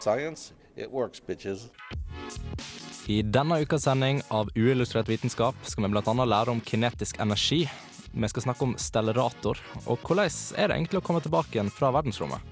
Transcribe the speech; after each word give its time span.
Science, 0.00 0.52
it 0.76 0.90
works, 0.90 1.20
bitches. 1.20 1.68
I 3.06 3.22
denne 3.22 3.60
ukas 3.60 3.84
sending 3.84 4.22
av 4.28 4.48
Uillustrert 4.56 5.08
vitenskap 5.08 5.56
skal 5.66 5.84
vi 5.84 5.92
bl.a. 5.92 6.24
lære 6.24 6.52
om 6.52 6.60
kinetisk 6.60 7.20
energi. 7.20 7.64
Vi 8.12 8.28
skal 8.28 8.42
snakke 8.42 8.66
om 8.66 8.76
stellerator, 8.78 9.58
og 9.86 9.98
hvordan 10.06 10.30
er 10.58 10.70
det 10.70 10.76
egentlig 10.76 11.00
å 11.00 11.04
komme 11.04 11.22
tilbake 11.22 11.54
igjen 11.54 11.72
fra 11.74 11.92
verdensrommet? 11.94 12.42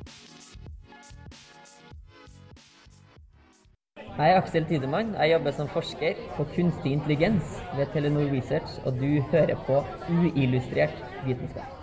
Jeg 4.18 4.34
er 4.34 4.40
Aksel 4.40 4.64
Tidemann. 4.66 5.14
Jeg 5.14 5.36
jobber 5.36 5.54
som 5.54 5.70
forsker 5.70 6.22
på 6.34 6.46
kunstig 6.56 6.96
intelligens 6.96 7.58
ved 7.78 7.86
Telenor 7.94 8.32
Research, 8.34 8.80
og 8.84 8.98
du 8.98 9.22
hører 9.30 9.54
på 9.68 9.84
Uillustrert 10.10 11.04
vitenskap. 11.26 11.77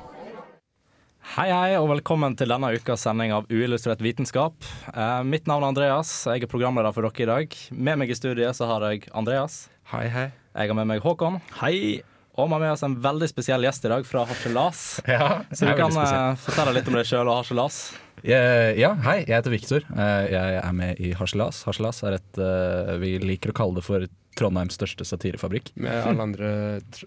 Hei, 1.34 1.48
hei, 1.50 1.72
og 1.76 1.88
velkommen 1.90 2.36
til 2.38 2.52
denne 2.52 2.70
ukas 2.78 3.02
sending 3.04 3.34
av 3.34 3.48
Uillustrert 3.52 4.00
vitenskap. 4.06 4.54
Eh, 4.94 5.24
mitt 5.26 5.50
navn 5.50 5.66
er 5.66 5.72
Andreas, 5.74 6.12
jeg 6.30 6.46
er 6.46 6.52
programleder 6.52 6.94
for 6.96 7.08
dere 7.10 7.26
i 7.26 7.30
dag. 7.32 7.56
Med 7.74 8.00
meg 8.00 8.14
i 8.14 8.16
studiet 8.16 8.56
så 8.56 8.70
har 8.70 8.86
jeg 8.92 9.10
Andreas. 9.12 9.66
Hei, 9.92 10.06
hei. 10.14 10.28
Jeg 10.54 10.72
har 10.72 10.78
med 10.78 10.88
meg 10.94 11.02
Håkon. 11.04 11.42
Hei. 11.58 12.04
Og 12.36 12.50
vi 12.50 12.54
har 12.58 12.60
med 12.66 12.72
oss 12.74 12.84
en 12.84 12.98
veldig 13.00 13.28
spesiell 13.32 13.64
gjest 13.64 13.86
i 13.88 13.92
dag 13.94 14.04
fra 14.08 14.26
Harselas. 14.28 14.82
Ja, 15.08 15.42
Så 15.56 15.70
du 15.70 15.72
kan 15.78 15.94
spesiell. 15.96 16.36
fortelle 16.44 16.74
litt 16.76 16.90
om 16.92 16.98
deg 17.00 17.08
sjøl 17.08 17.30
og 17.32 17.38
Harselas. 17.40 17.78
Eh, 18.26 18.74
ja, 18.80 18.92
hei, 19.06 19.22
jeg 19.24 19.36
heter 19.38 19.54
Viktor. 19.54 19.86
Eh, 19.96 20.26
jeg 20.34 20.60
er 20.60 20.76
med 20.76 21.00
i 21.00 21.14
Harselas. 21.16 21.62
Harselas 21.68 22.02
er 22.08 22.18
et 22.20 22.40
eh, 22.42 22.94
vi 23.00 23.14
liker 23.24 23.54
å 23.54 23.58
kalle 23.58 23.80
det 23.80 23.86
for 23.88 24.08
Trondheims 24.36 24.76
største 24.76 25.06
satirefabrikk. 25.08 25.70
Med 25.80 25.96
alle 26.10 26.26
andre 26.28 26.50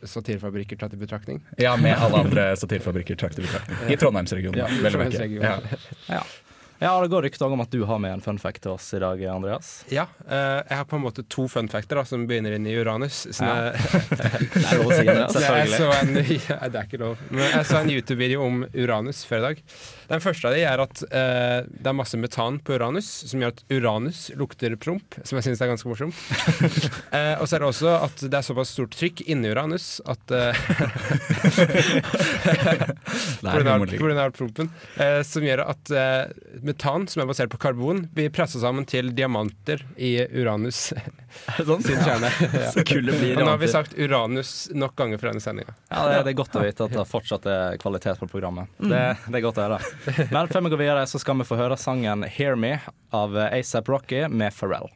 satirefabrikker 0.08 0.78
tatt 0.80 0.94
i 0.96 1.00
betraktning. 1.00 1.42
Ja, 1.60 1.74
med 1.76 1.98
alle 2.00 2.22
andre 2.24 2.46
satirefabrikker 2.62 3.18
tatt 3.20 3.36
i 3.36 3.44
betraktning. 3.44 3.82
I 3.92 3.98
Trondheimsregionen. 4.00 4.62
Ja, 4.62 4.70
vel 4.80 4.96
å 4.96 5.02
merke. 5.02 5.18
Trondheimsregionen. 5.20 6.08
Ja. 6.08 6.22
Ja. 6.78 6.94
det 7.02 7.10
går 7.12 7.22
rykter 7.26 7.46
om 7.46 7.60
at 7.64 7.70
du 7.74 7.82
har 7.88 7.98
med 8.02 8.12
en 8.16 8.24
fun 8.24 8.38
fact 8.38 8.62
til 8.62 8.74
oss 8.74 8.88
i 8.94 9.00
dag, 9.02 9.22
Andreas. 9.32 9.84
Ja, 9.92 10.06
uh, 10.26 10.62
jeg 10.62 10.76
har 10.80 10.86
på 10.88 10.98
en 10.98 11.04
måte 11.04 11.24
to 11.28 11.48
fun 11.50 11.70
facter 11.70 12.00
da, 12.00 12.04
som 12.08 12.26
begynner 12.30 12.54
inn 12.56 12.66
i 12.68 12.76
Uranus. 12.78 13.26
Så 13.34 13.44
Ja. 13.44 13.72
Det 13.72 14.24
er 14.70 14.82
lov 14.82 14.90
å 14.90 14.96
si, 14.96 15.04
Andreas. 15.04 15.32
Selvfølgelig. 15.38 15.70
jeg 15.70 15.78
så 15.78 15.92
en, 15.98 16.16
ja, 16.50 16.58
det 16.68 16.82
er 16.82 16.90
ikke 16.90 17.02
lov. 17.02 17.24
Men 17.30 17.46
jeg 17.46 17.70
så 17.70 17.80
en 17.82 17.94
YouTube-video 17.96 18.44
om 18.46 18.66
Uranus 18.74 19.24
før 19.28 19.42
i 19.42 19.46
dag. 19.48 19.64
Den 20.08 20.22
første 20.24 20.48
av 20.48 20.54
de 20.56 20.62
er 20.64 20.80
at 20.80 21.02
eh, 21.12 21.66
det 21.68 21.90
er 21.90 21.96
masse 21.96 22.16
metan 22.20 22.58
på 22.64 22.78
Uranus, 22.78 23.08
som 23.28 23.42
gjør 23.42 23.52
at 23.52 23.60
Uranus 23.72 24.20
lukter 24.40 24.72
promp, 24.80 25.18
som 25.20 25.36
jeg 25.36 25.44
syns 25.48 25.60
er 25.60 25.68
ganske 25.72 25.90
morsomt. 25.90 26.16
eh, 27.16 27.34
og 27.36 27.44
så 27.44 27.58
er 27.58 27.60
det 27.60 27.68
også 27.68 27.90
at 27.92 28.16
det 28.24 28.38
er 28.38 28.46
såpass 28.46 28.72
stort 28.72 28.96
trykk 28.96 29.20
inni 29.28 29.52
Uranus 29.52 30.00
at 30.08 30.32
eh, 30.32 30.56
av 34.28 34.32
prompen. 34.36 34.72
Eh, 34.96 35.20
som 35.28 35.44
gjør 35.44 35.64
at 35.68 35.92
eh, 35.92 36.24
metan, 36.64 37.04
som 37.10 37.22
er 37.22 37.28
basert 37.28 37.52
på 37.52 37.60
karbon, 37.60 38.06
blir 38.14 38.32
pressa 38.32 38.60
sammen 38.62 38.88
til 38.88 39.12
diamanter 39.16 39.84
i 39.96 40.16
Uranus 40.40 40.92
Sånn. 41.58 41.82
sin 41.82 42.00
kjerne. 42.02 42.30
Ja. 42.58 42.70
Så 42.72 42.84
blir 42.84 43.36
nå 43.38 43.46
har 43.48 43.58
vi 43.60 43.68
sagt 43.70 43.94
Uranus 43.98 44.70
nok 44.74 44.96
ganger 44.98 45.20
for 45.20 45.30
denne 45.30 45.42
sendinga. 45.44 45.74
Ja, 45.90 46.04
det, 46.08 46.22
det 46.26 46.32
er 46.32 46.38
godt 46.40 46.56
å 46.58 46.62
vite 46.64 46.86
at 46.88 46.94
det 46.96 47.04
fortsatt 47.08 47.48
er 47.50 47.78
kvalitet 47.82 48.20
på 48.20 48.28
programmet. 48.30 48.70
Det, 48.78 49.02
det 49.28 49.40
er 49.40 49.44
godt 49.44 49.60
å 49.60 49.66
høre. 49.68 49.80
Men 50.34 50.50
før 50.50 50.66
vi 50.66 50.74
går 50.74 50.82
videre, 50.84 51.06
så 51.10 51.20
skal 51.22 51.38
vi 51.40 51.48
få 51.48 51.60
høre 51.60 51.78
sangen 51.80 52.24
'Hear 52.28 52.56
Me' 52.56 52.78
av 53.14 53.36
ASAP 53.48 53.88
Rocky 53.92 54.26
med 54.28 54.54
Pharrell. 54.56 54.90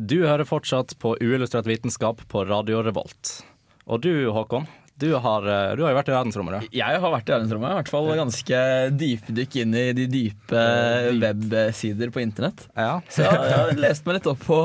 Du 0.00 0.22
hører 0.26 0.44
fortsatt 0.48 0.98
på 0.98 1.12
Uillustrert 1.20 1.66
vitenskap 1.68 2.22
på 2.28 2.44
Radio 2.48 2.80
Revolt. 2.82 3.44
Og 3.84 4.00
du, 4.00 4.30
Håkon, 4.32 4.64
du 5.00 5.08
har, 5.16 5.46
eh, 5.48 5.72
du 5.78 5.82
har 5.84 5.94
jo 5.94 5.98
vært 5.98 6.10
i 6.10 6.14
verdensrommet, 6.14 6.60
du. 6.60 6.76
Jeg 6.76 7.00
har 7.02 7.12
vært 7.14 7.30
i 7.30 7.34
verdensrommet. 7.34 7.72
I 7.72 7.78
hvert 7.80 7.92
fall 7.92 8.10
ganske 8.20 8.60
dypdykk 9.00 9.58
inn 9.62 9.76
i 9.80 9.84
de 9.96 10.06
dype 10.12 10.64
websider 11.22 12.12
på 12.14 12.22
internett. 12.22 12.66
Ja. 12.76 13.00
Så 13.08 13.24
jeg, 13.24 13.42
jeg 13.50 13.58
har 13.58 13.82
lest 13.86 14.06
meg 14.06 14.18
litt 14.20 14.30
opp 14.30 14.44
på, 14.46 14.60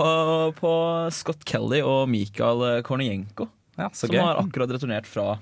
på 0.59 0.73
Scott 1.15 1.45
Kelly 1.47 1.81
og 1.85 2.05
Mikael 2.11 2.81
Kornienko. 2.85 3.49
Ja, 3.79 3.89
som 3.95 4.11
gøy. 4.11 4.21
har 4.23 4.39
akkurat 4.39 4.71
returnert 4.71 5.07
fra 5.09 5.37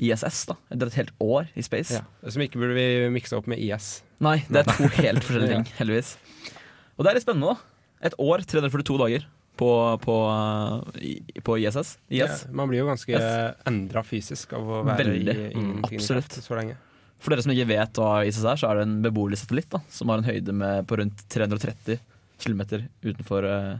ISS. 0.00 0.44
da 0.50 0.56
Etter 0.72 0.90
et 0.90 0.98
helt 0.98 1.14
år 1.22 1.48
i 1.54 1.64
space. 1.64 2.00
Som 2.28 2.44
ikke 2.44 2.60
burde 2.60 2.76
vi 2.76 3.08
mikse 3.14 3.36
opp 3.38 3.48
med 3.50 3.60
IS. 3.62 4.02
Nei, 4.24 4.38
det 4.48 4.62
er 4.62 4.70
to 4.70 4.88
helt 4.98 5.24
forskjellige 5.26 5.52
ting, 5.58 5.66
heldigvis. 5.78 6.16
Og 6.96 7.04
det 7.04 7.10
er 7.12 7.18
litt 7.18 7.26
spennende, 7.26 7.54
da. 7.54 7.70
Et 8.08 8.16
år, 8.20 8.44
342 8.44 8.98
dager 9.00 9.26
på, 9.56 9.68
på, 10.02 10.14
på 11.46 11.58
ISS. 11.62 11.94
Ja, 12.10 12.26
man 12.50 12.68
blir 12.70 12.82
jo 12.82 12.88
ganske 12.90 13.12
Yes. 13.14 13.54
endra 13.70 14.02
fysisk 14.06 14.52
av 14.58 14.66
å 14.66 14.82
være 14.86 15.04
Veldig. 15.04 15.34
i 15.36 15.52
ingenting 15.54 16.00
Absolutt. 16.00 16.38
så 16.42 16.58
lenge. 16.58 16.76
For 17.22 17.32
dere 17.32 17.44
som 17.46 17.52
ikke 17.54 17.68
vet 17.70 18.00
hva 18.02 18.10
ISS 18.26 18.44
er, 18.44 18.58
så 18.60 18.68
er 18.70 18.80
det 18.80 18.86
en 18.88 18.96
beboelig 19.04 19.38
satellitt 19.40 19.70
da, 19.72 19.80
som 19.88 20.10
har 20.12 20.20
en 20.20 20.26
høyde 20.28 20.52
med 20.52 20.86
på 20.90 20.98
rundt 21.00 21.22
330 21.32 22.00
km 22.42 22.62
utenfor 23.06 23.46
eh, 23.48 23.74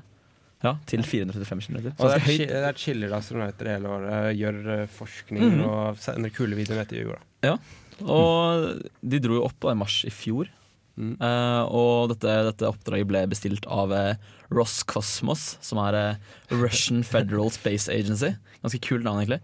Ja, 0.64 0.76
til 0.88 1.02
435 1.04 1.66
km. 1.66 1.76
Og 1.98 2.06
det 2.08 2.14
er, 2.14 2.22
chi- 2.24 2.46
det 2.48 2.60
er 2.70 2.78
chiller 2.80 3.12
astronauter 3.18 3.68
hele 3.74 3.90
året, 3.98 4.30
gjør 4.38 4.60
eh, 4.78 4.86
forskning 4.88 5.58
mm. 5.58 5.64
og 5.68 5.98
sender 6.00 6.32
kule 6.32 6.56
videoer 6.56 6.86
til 6.88 7.02
jorda. 7.04 7.20
Ja. 7.44 7.58
Og 8.00 8.78
de 9.04 9.20
dro 9.22 9.36
jo 9.36 9.44
opp 9.44 9.58
på 9.60 9.74
mars 9.76 9.98
i 10.08 10.12
fjor. 10.14 10.48
Mm. 10.94 11.14
Eh, 11.18 11.62
og 11.74 12.12
dette, 12.12 12.32
dette 12.50 12.68
oppdraget 12.68 13.08
ble 13.10 13.24
bestilt 13.30 13.66
av 13.66 13.92
eh, 13.94 14.14
Roscosmos, 14.54 15.56
som 15.64 15.80
er 15.82 15.98
uh, 15.98 16.32
Russian 16.54 17.02
Federal 17.12 17.50
Space 17.54 17.90
Agency. 17.90 18.34
Ganske 18.62 18.82
kult 18.84 19.06
navn, 19.06 19.22
egentlig. 19.22 19.40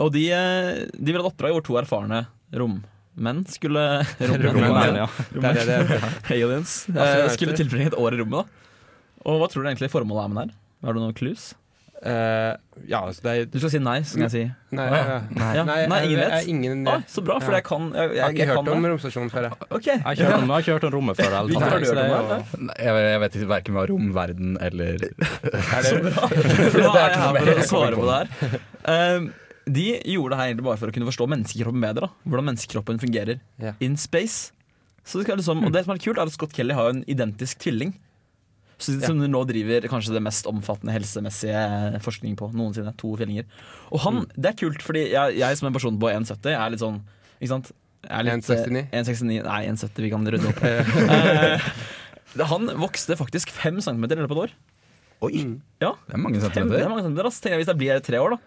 Og 0.00 0.12
de, 0.14 0.26
uh, 0.32 0.84
de 0.96 1.10
ville 1.10 1.20
ha 1.20 1.26
et 1.26 1.32
oppdrag 1.32 1.56
hvor 1.56 1.66
to 1.66 1.76
erfarne 1.80 2.24
rommenn 2.56 3.44
skulle 3.50 3.82
Rommenn, 4.30 5.02
ja. 5.02 5.08
Aliens. 6.32 6.78
skulle 7.34 7.56
tilbringe 7.58 7.92
et 7.92 8.00
år 8.00 8.16
i 8.16 8.22
rommet. 8.22 8.46
da 8.46 9.28
Og 9.28 9.42
hva 9.42 9.50
tror 9.52 9.64
du 9.64 9.72
egentlig 9.72 9.92
formålet 9.92 10.24
er 10.24 10.32
med 10.32 10.40
det 10.40 10.46
her? 10.48 10.58
Har 10.86 10.96
du 10.96 11.02
noen 11.02 11.16
clues? 11.16 11.50
Eh, 12.04 12.52
ja, 12.90 12.98
altså 13.06 13.22
det 13.24 13.30
er 13.32 13.44
Du 13.48 13.54
skal 13.56 13.70
si 13.72 13.78
nei, 13.80 13.94
så 14.04 14.10
skal 14.12 14.26
jeg 14.26 14.32
si 14.34 14.40
Nei, 14.76 14.84
ja. 14.84 15.14
Nei, 15.32 15.46
ja. 15.56 15.62
Nei, 15.64 15.76
nei, 15.88 16.00
ingen 16.04 16.10
jeg- 16.10 16.18
vet. 16.20 16.32
jeg- 16.36 16.48
ingen- 16.52 16.88
ah, 16.92 17.00
så 17.08 17.22
bra, 17.24 17.38
for 17.40 17.50
Ja. 17.52 17.56
jeg 17.56 17.64
kan 17.64 17.86
Jeg, 17.94 17.96
jeg, 17.96 18.14
Jeg 18.16 18.22
har 18.22 18.30
ikke 18.34 18.38
jeg 18.38 18.48
hørt 18.48 18.68
om 18.68 18.84
romstasjonen 18.84 19.30
før. 19.32 19.42
jeg. 19.46 19.52
Okay. 19.70 19.94
Jeg 19.96 20.02
har 20.04 20.12
ikke 20.12 20.24
hørt 20.26 20.34
om, 20.34 20.40
jeg 20.40 20.52
har 20.52 20.60
ikke 20.60 20.72
hørt 20.76 20.84
om 20.84 20.92
rommet 20.92 21.16
før. 21.16 21.30
Nei, 22.60 22.74
Jeg, 22.78 22.92
jeg 23.10 23.20
vet 23.24 23.32
ikke 23.40 23.48
verken 23.50 23.74
hva 23.78 23.86
romverden 23.88 24.56
eller 24.60 24.98
Så 25.86 25.96
bra. 26.04 26.28
For 26.72 26.80
da 26.84 26.92
er 26.92 27.08
jeg 27.08 27.18
her 27.22 27.32
for 27.40 27.52
å 27.56 27.66
svare 27.70 27.96
på 27.96 28.06
det 28.06 28.16
her. 28.20 28.60
Um, 29.16 29.32
de 29.66 29.86
gjorde 30.04 30.30
det 30.30 30.38
her 30.38 30.46
egentlig 30.52 30.66
bare 30.68 30.78
for 30.78 30.92
å 30.92 30.94
kunne 30.94 31.08
forstå 31.10 31.26
menneskekroppen 31.32 31.82
bedre. 31.82 32.06
Da. 32.06 32.08
Hvordan 32.28 32.46
menneskekroppen 32.52 33.00
fungerer 33.02 33.40
in 33.80 33.96
space. 33.96 34.52
Så 35.06 35.18
det 35.18 35.26
skal 35.26 35.38
liksom, 35.40 35.64
og 35.66 35.72
det 35.74 35.84
som 35.86 35.94
er 35.94 35.98
kult, 36.02 36.18
er 36.18 36.26
at 36.28 36.34
Scott 36.34 36.52
Kelly 36.54 36.74
har 36.74 36.90
en 36.90 37.04
identisk 37.08 37.58
tvilling. 37.64 37.94
Så, 38.78 38.92
Som 39.06 39.18
du 39.22 39.26
nå 39.26 39.40
driver 39.48 39.86
kanskje 39.88 40.12
det 40.12 40.20
mest 40.22 40.44
omfattende 40.50 40.92
helsemessige 40.92 42.00
forskning 42.04 42.34
på 42.36 42.50
noensinne. 42.52 42.92
To 43.00 43.14
fjellinger. 43.16 43.46
Og 43.90 44.00
han, 44.04 44.14
Mm. 44.20 44.26
det 44.36 44.50
er 44.50 44.58
kult, 44.60 44.82
fordi 44.84 45.06
jeg, 45.14 45.38
jeg 45.38 45.56
som 45.56 45.68
en 45.70 45.72
person 45.72 45.96
på 45.98 46.10
1,70 46.12 46.52
er 46.52 46.70
litt 46.74 46.80
sånn 46.84 46.98
Ikke 47.40 47.48
sant? 47.54 47.70
Jeg 48.04 48.12
er 48.18 48.22
litt, 48.28 48.44
1,69? 48.44 48.82
eh, 48.92 49.00
1,69 49.00 49.42
Nei, 49.48 49.62
1,70, 49.70 50.02
vi 50.04 50.10
kan 50.12 50.26
runde 50.28 50.48
opp. 50.52 50.60
Eh, 52.36 52.44
han 52.50 52.66
vokste 52.82 53.16
faktisk 53.16 53.48
fem 53.54 53.78
centimeter 53.80 54.18
i 54.18 54.24
løpet 54.26 54.36
av 54.36 54.42
et 54.44 54.50
år. 54.50 54.52
Oi! 55.24 55.40
Ja, 55.80 55.94
Det 56.06 56.14
er 56.14 56.20
mange 56.20 56.40
centimeter. 56.42 56.76
det 56.76 56.84
er 56.84 56.90
mange 56.92 57.02
centimeter. 57.06 57.24
altså, 57.30 57.40
Tenker 57.40 57.56
jeg, 57.56 57.62
hvis 57.64 57.70
jeg 57.72 57.78
blir 57.80 58.00
tre 58.04 58.18
år, 58.20 58.34
da. 58.36 58.38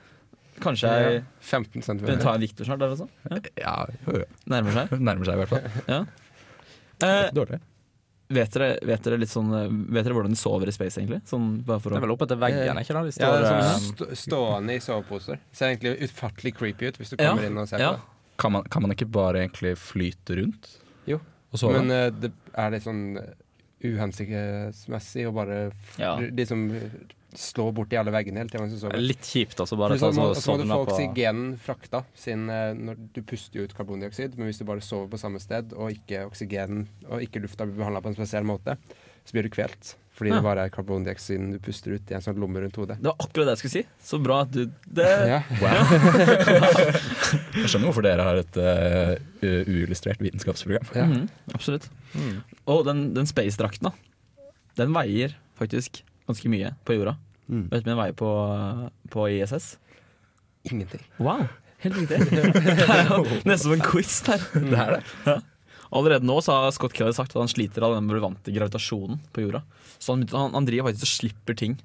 Kanskje 0.62 0.92
jeg 0.94 1.24
15 1.42 1.81
begynner 2.03 2.19
å 2.19 2.21
ta 2.21 2.33
en 2.36 2.42
Victor 2.44 2.65
snart. 2.69 2.80
Der, 2.83 2.94
altså. 2.94 3.07
ja. 3.31 3.39
Ja, 3.57 3.75
jo, 4.06 4.19
jo. 4.19 4.25
Nærmer 4.51 4.75
seg. 4.77 4.94
Nærmer 5.00 5.25
seg 5.25 5.33
i 5.33 5.42
hvert 5.42 5.53
fall. 5.56 5.83
Ja. 5.89 6.00
Eh, 7.07 7.31
dårlig. 7.33 7.59
Vet, 8.29 8.51
dere, 8.53 8.67
vet, 8.85 9.01
dere 9.05 9.17
litt 9.21 9.31
sånn, 9.31 9.49
eh, 9.57 9.67
vet 9.95 10.05
dere 10.05 10.15
hvordan 10.17 10.35
de 10.35 10.39
sover 10.39 10.69
i 10.69 10.73
space, 10.75 10.99
egentlig? 11.01 11.21
Sånn, 11.29 11.47
bare 11.65 11.81
for 11.83 11.95
Det 11.95 11.99
er 11.99 12.05
vel 12.05 12.13
opp 12.15 12.23
etter 12.27 12.39
veggen, 12.41 12.77
er 12.77 12.85
ikke 12.85 12.95
da? 12.97 13.03
De 13.07 13.11
Ja, 13.11 13.17
står, 13.17 13.35
det 13.35 13.49
er 13.49 13.57
eh, 13.57 13.73
sånn 13.73 13.89
st 13.89 14.21
stående 14.23 14.75
i 14.77 14.83
soveposer. 14.85 15.41
Ser 15.51 15.73
egentlig 15.73 15.95
utfattelig 16.07 16.53
creepy 16.59 16.91
ut 16.91 16.99
hvis 17.01 17.13
du 17.13 17.17
Ja, 17.17 17.31
kommer 17.31 17.49
inn 17.49 17.57
og 17.57 17.67
ser 17.71 17.81
ja. 17.83 17.91
på 17.95 17.99
det. 17.99 18.15
Kan 18.39 18.53
man, 18.55 18.63
kan 18.71 18.85
man 18.85 18.93
ikke 18.95 19.09
bare 19.11 19.41
egentlig 19.43 19.75
flyte 19.81 20.37
rundt? 20.39 20.69
Jo. 21.09 21.17
Og 21.51 21.59
sove? 21.59 21.81
Men 21.81 21.91
uh, 21.91 22.07
det 22.13 22.31
er 22.53 22.71
litt 22.75 22.85
sånn 22.85 23.03
eh, 23.19 23.33
uhensiktsmessig 23.89 25.25
å 25.27 25.33
bare 25.35 25.59
Ja. 25.99 26.15
De 26.19 26.45
som 26.45 26.67
slå 27.37 27.67
borti 27.75 27.97
alle 27.99 28.11
veggene 28.13 28.39
hele 28.45 28.69
sover. 28.71 28.97
Litt 29.01 29.25
kjipt 29.27 29.59
også, 29.61 29.77
bare 29.79 29.97
ta 30.01 30.09
må, 30.15 30.29
så 30.33 30.41
så 30.41 30.55
må 30.55 30.63
du 30.63 30.67
få 30.71 30.79
oksygenen 30.87 31.51
frakta, 31.61 32.03
siden 32.17 32.49
eh, 32.53 32.71
når 32.77 32.95
du 33.13 33.21
puster 33.21 33.61
jo 33.61 33.67
ut 33.69 33.75
karbondioksid. 33.77 34.37
Men 34.39 34.49
hvis 34.49 34.61
du 34.61 34.65
bare 34.69 34.81
sover 34.85 35.09
på 35.11 35.19
samme 35.21 35.41
sted, 35.43 35.65
og 35.77 35.91
ikke 35.93 36.23
oksygenen 36.29 36.87
og 37.09 37.21
ikke 37.25 37.43
lufta 37.45 37.67
blir 37.69 37.77
behandla 37.81 38.01
på 38.05 38.13
en 38.13 38.17
spesiell 38.17 38.47
måte, 38.49 38.77
så 39.25 39.35
blir 39.35 39.45
du 39.45 39.51
kvelt. 39.53 39.95
Fordi 40.19 40.29
Ja. 40.33 40.39
det 40.39 40.43
bare 40.43 40.63
er 40.65 40.71
karbondioksiden 40.73 41.51
du 41.53 41.59
puster 41.63 41.93
ut 41.95 42.09
i 42.11 42.15
en 42.17 42.21
sånn 42.25 42.39
lomme 42.41 42.59
rundt 42.59 42.75
hodet. 42.75 42.97
Det 42.99 43.07
var 43.07 43.15
akkurat 43.23 43.45
det 43.47 43.53
jeg 43.55 43.61
skulle 43.61 43.77
si. 43.77 43.83
Så 44.03 44.17
bra 44.19 44.41
at 44.43 44.51
du 44.51 44.65
det, 44.83 45.07
Ja. 45.29 45.39
Jeg 47.55 47.69
skjønner 47.69 47.87
hvorfor 47.87 48.03
dere 48.03 48.25
har 48.25 48.35
et 48.41 48.55
uh, 48.59 49.13
uillustrert 49.45 50.19
vitenskapsprogram. 50.19 50.89
Ja. 50.97 51.05
Mm, 51.07 51.29
absolutt. 51.53 51.87
Og 52.67 52.83
den, 52.89 53.13
den 53.15 53.29
space-drakten, 53.29 53.91
da. 53.91 53.95
Den 54.79 54.93
veier 54.95 55.33
faktisk 55.59 56.01
ganske 56.29 56.51
mye 56.51 56.73
på 56.87 56.95
jorda. 56.97 57.15
Mm. 57.49 57.65
Vet 57.71 57.83
du 57.83 57.89
hvor 57.89 57.95
mye 57.95 58.01
veier 58.03 58.17
på, 58.19 58.31
på 59.13 59.27
ISS? 59.35 59.71
Ingenting. 60.69 61.01
Wow, 61.17 61.47
helt 61.83 61.97
riktig. 61.97 62.19
Det 62.29 63.45
nesten 63.47 63.65
som 63.65 63.77
en 63.77 63.85
quiz 63.85 64.19
der. 64.27 64.43
Det 64.53 64.77
er 64.77 64.97
det. 64.97 65.03
Ja. 65.25 65.39
Allerede 65.89 66.27
nå 66.29 66.35
så 66.45 66.53
har 66.53 66.73
Scott 66.75 66.93
Kelly 66.93 67.15
sagt 67.17 67.33
at 67.33 67.41
han 67.41 67.49
sliter 67.49 67.81
av 67.85 67.95
den 67.97 68.09
vante 68.21 68.53
gravitasjonen 68.53 69.21
på 69.33 69.47
jorda. 69.47 69.63
Så 69.97 70.13
han, 70.13 70.27
han, 70.29 70.53
han 70.53 70.67
driver 70.67 70.91
faktisk 70.91 71.07
og 71.07 71.15
slipper 71.15 71.57
ting 71.57 71.79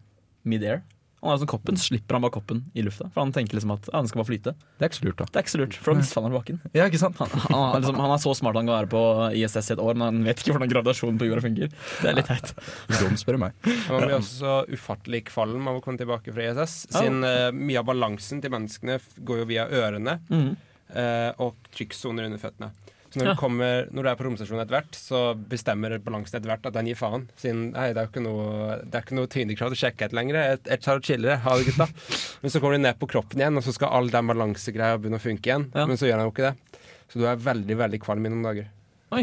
mid-air. 0.44 0.82
Han 1.24 1.32
har 1.32 1.38
sånn 1.40 1.48
koppen, 1.48 1.78
så 1.80 1.88
slipper 1.88 2.18
han 2.18 2.24
bare 2.26 2.34
koppen 2.34 2.58
i 2.76 2.82
lufta. 2.84 3.06
For 3.14 3.24
han 3.24 3.30
tenker 3.32 3.56
liksom 3.56 3.70
at 3.72 3.86
ja, 3.88 3.96
den 3.96 4.10
skal 4.10 4.20
bare 4.20 4.28
flyte. 4.28 4.52
Det 4.76 4.84
er 4.84 4.90
ikke 4.90 4.98
så 4.98 5.06
lurt, 5.06 5.16
da. 5.22 5.26
Det 5.30 5.38
er 5.40 5.46
ikke 5.46 5.52
så 5.54 5.60
lurt, 5.62 5.78
for 5.80 5.94
da 5.94 6.02
mister 6.02 6.26
han 6.26 6.34
bakken. 6.36 6.58
Ja, 6.76 6.88
ikke 6.90 7.00
sant? 7.00 7.16
Han, 7.22 7.32
han, 7.46 7.54
har 7.56 7.80
liksom, 7.80 8.00
han 8.04 8.12
er 8.12 8.20
så 8.20 8.34
smart 8.36 8.58
han 8.60 8.68
kan 8.68 8.76
være 8.76 8.90
på 8.92 9.02
ISS 9.40 9.70
i 9.70 9.74
et 9.76 9.82
år, 9.86 9.96
men 9.96 10.06
han 10.10 10.28
vet 10.28 10.42
ikke 10.42 10.58
hvordan 10.58 10.72
gravitasjonen 10.74 11.22
på 11.22 11.30
jorda 11.30 11.46
funker. 11.46 11.72
Det 12.02 12.10
er 12.10 12.18
litt 12.18 12.28
teit. 12.28 12.52
Dum, 13.00 13.16
spør 13.20 13.38
du 13.38 13.42
meg. 13.46 13.56
Man 13.88 14.04
blir 14.04 14.16
også 14.18 14.36
så 14.42 14.58
ufattelig 14.68 15.24
kvalm 15.32 15.72
av 15.72 15.80
å 15.80 15.82
komme 15.86 16.02
tilbake 16.02 16.36
fra 16.36 16.50
ISS. 16.50 16.76
Siden 16.92 17.24
uh, 17.24 17.48
mye 17.56 17.80
av 17.80 17.88
balansen 17.88 18.44
til 18.44 18.52
menneskene 18.52 19.00
går 19.24 19.42
jo 19.44 19.48
via 19.48 19.64
ørene 19.80 20.18
mm. 20.28 20.50
uh, 20.92 21.30
og 21.48 21.72
trykksoner 21.72 22.28
under 22.28 22.44
føttene. 22.44 22.74
Så 23.14 23.20
når, 23.20 23.28
Ja. 23.28 23.32
du 23.36 23.38
kommer, 23.38 23.84
når 23.94 24.02
du 24.02 24.08
er 24.10 24.16
på 24.18 24.24
romstasjonen 24.26 24.64
etter 24.64 24.74
hvert, 24.74 24.96
så 24.98 25.18
bestemmer 25.38 25.92
balansen 26.02 26.34
etter 26.40 26.50
hvert 26.50 26.66
at 26.66 26.74
den 26.74 26.88
gir 26.90 26.98
faen. 26.98 27.28
Siden 27.38 27.68
nei, 27.70 27.92
det 27.94 28.02
er 28.02 28.08
ikke 28.10 28.22
noe, 28.24 28.80
det 28.82 28.98
er 28.98 29.04
ikke 29.06 29.14
noe 29.20 29.30
tyngdekrav 29.30 29.70
til 29.70 29.78
å 29.78 29.82
sjekke 29.84 30.08
etter 30.08 30.18
lenger. 30.18 30.34
Jeg, 30.40 30.62
jeg 30.66 30.82
tar 30.82 30.98
og 30.98 31.06
chiller, 31.06 31.36
ha 31.44 31.54
det, 31.54 31.68
gutta. 31.70 31.86
Men 32.42 32.50
så 32.50 32.58
kommer 32.60 32.74
du 32.74 32.82
ned 32.82 32.98
på 32.98 33.06
kroppen 33.14 33.38
igjen, 33.38 33.54
og 33.60 33.62
så 33.62 33.74
skal 33.76 33.94
all 33.94 34.10
den 34.10 34.26
balansegreia 34.32 34.98
begynne 34.98 35.22
å 35.22 35.22
funke 35.22 35.46
igjen. 35.52 35.68
Ja. 35.78 35.86
Men 35.86 36.00
så 36.00 36.10
gjør 36.10 36.18
den 36.24 36.26
jo 36.26 36.34
ikke 36.34 36.48
det. 36.50 36.80
Så 37.12 37.22
du 37.22 37.28
er 37.30 37.38
veldig, 37.38 37.76
veldig 37.78 38.02
kvalm 38.02 38.26
i 38.26 38.32
noen 38.34 38.48
dager. 38.50 38.66
Oi. 39.14 39.22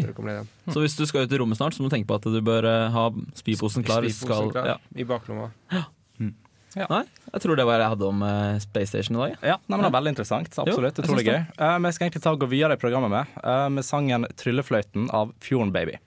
Så 0.71 0.79
hvis 0.79 0.95
du 0.95 1.03
skal 1.09 1.25
ut 1.27 1.33
i 1.35 1.39
rommet 1.41 1.59
snart, 1.59 1.75
så 1.75 1.83
må 1.83 1.89
du 1.91 1.95
tenke 1.97 2.07
på 2.07 2.15
at 2.15 2.23
du 2.31 2.39
bør 2.47 2.63
eh, 2.69 2.91
ha 2.95 3.09
spyposen 3.35 3.83
klar. 3.83 4.05
hvis 4.05 4.21
klar 4.23 4.45
Spyposen 4.47 4.53
Skal, 4.55 4.69
ja. 4.71 4.77
i 4.95 5.03
baklomma. 5.03 5.49
Nei, 6.71 7.01
jeg 7.33 7.43
tror 7.43 7.59
det 7.59 7.65
var 7.67 7.81
det 7.81 7.83
jeg 7.83 7.93
hadde 7.97 8.07
om 8.07 8.21
uh, 8.23 8.59
Space 8.63 8.91
Station 8.93 9.17
i 9.17 9.23
dag. 9.25 9.33
Ja, 9.43 9.57
nei, 9.65 9.75
men 9.75 9.83
det 9.83 9.89
var 9.89 9.97
veldig 9.97 10.13
interessant. 10.13 10.53
Absolutt, 10.55 11.01
Jo, 11.01 11.03
Utrolig 11.03 11.25
gøy. 11.27 11.41
Uh, 11.59 11.71
Eh, 11.71 11.79
vi 11.83 11.91
skal 11.95 12.07
egentlig 12.07 12.23
ta 12.23 12.31
og 12.35 12.39
gå 12.41 12.47
videre 12.51 12.77
i 12.77 12.81
programmet 12.81 13.11
med, 13.11 13.35
uh, 13.43 13.67
med 13.69 13.85
sangen 13.85 14.25
'Tryllefløyten' 14.25 15.11
av 15.13 15.33
Fjorden 15.43 15.71
Baby. 15.71 15.99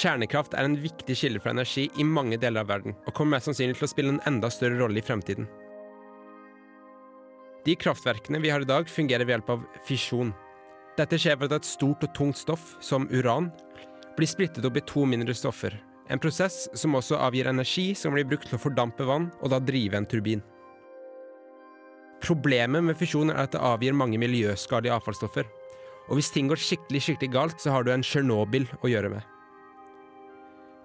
Kjernekraft 0.00 0.54
er 0.54 0.64
en 0.64 0.78
viktig 0.80 1.16
kilde 1.18 1.40
for 1.42 1.50
energi 1.50 1.90
i 1.98 2.04
mange 2.06 2.38
deler 2.40 2.62
av 2.62 2.70
verden, 2.70 2.94
og 3.04 3.12
kommer 3.12 3.36
mest 3.36 3.50
sannsynlig 3.50 3.76
til 3.76 3.88
å 3.88 3.90
spille 3.90 4.14
en 4.14 4.22
enda 4.24 4.48
større 4.48 4.78
rolle 4.78 5.02
i 5.02 5.04
fremtiden. 5.04 5.50
De 7.64 7.74
kraftverkene 7.76 8.40
vi 8.40 8.50
har 8.50 8.64
i 8.64 8.68
dag, 8.68 8.88
fungerer 8.88 9.26
ved 9.26 9.36
hjelp 9.36 9.50
av 9.52 9.64
fisjon. 9.84 10.32
Dette 10.96 11.18
skjer 11.20 11.36
ved 11.40 11.52
at 11.52 11.60
et 11.60 11.68
stort 11.68 12.04
og 12.06 12.14
tungt 12.16 12.38
stoff, 12.40 12.74
som 12.80 13.08
uran, 13.12 13.50
blir 14.16 14.28
splittet 14.28 14.64
opp 14.64 14.78
i 14.80 14.84
to 14.88 15.04
mindre 15.08 15.36
stoffer. 15.36 15.76
En 16.10 16.20
prosess 16.20 16.64
som 16.74 16.96
også 16.98 17.20
avgir 17.20 17.46
energi 17.46 17.92
som 17.94 18.16
blir 18.16 18.26
brukt 18.26 18.48
til 18.50 18.58
å 18.58 18.62
fordampe 18.62 19.06
vann, 19.06 19.28
og 19.40 19.52
da 19.52 19.60
drive 19.62 20.00
en 20.00 20.08
turbin. 20.08 20.42
Problemet 22.20 22.84
med 22.84 22.98
fisjon 23.00 23.30
er 23.32 23.44
at 23.44 23.54
det 23.54 23.62
avgir 23.64 23.96
mange 23.96 24.18
miljøskadelige 24.20 24.96
avfallsstoffer. 24.98 25.46
Og 26.10 26.18
hvis 26.18 26.32
ting 26.34 26.50
går 26.50 26.60
skikkelig, 26.60 27.04
skikkelig 27.06 27.32
galt, 27.32 27.60
så 27.62 27.72
har 27.72 27.86
du 27.86 27.92
en 27.94 28.04
Tsjernobyl 28.04 28.66
å 28.82 28.90
gjøre 28.90 29.12
med. 29.14 29.22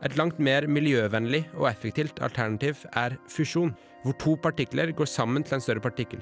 Et 0.05 0.15
langt 0.19 0.37
mer 0.43 0.67
miljøvennlig 0.69 1.45
og 1.55 1.69
effektivt 1.71 2.21
alternativ 2.23 2.83
er 2.93 3.17
fusjon, 3.31 3.73
hvor 4.03 4.15
to 4.21 4.35
partikler 4.37 4.93
går 4.93 5.09
sammen 5.09 5.43
til 5.43 5.57
en 5.57 5.65
større 5.65 5.83
partikkel. 5.83 6.21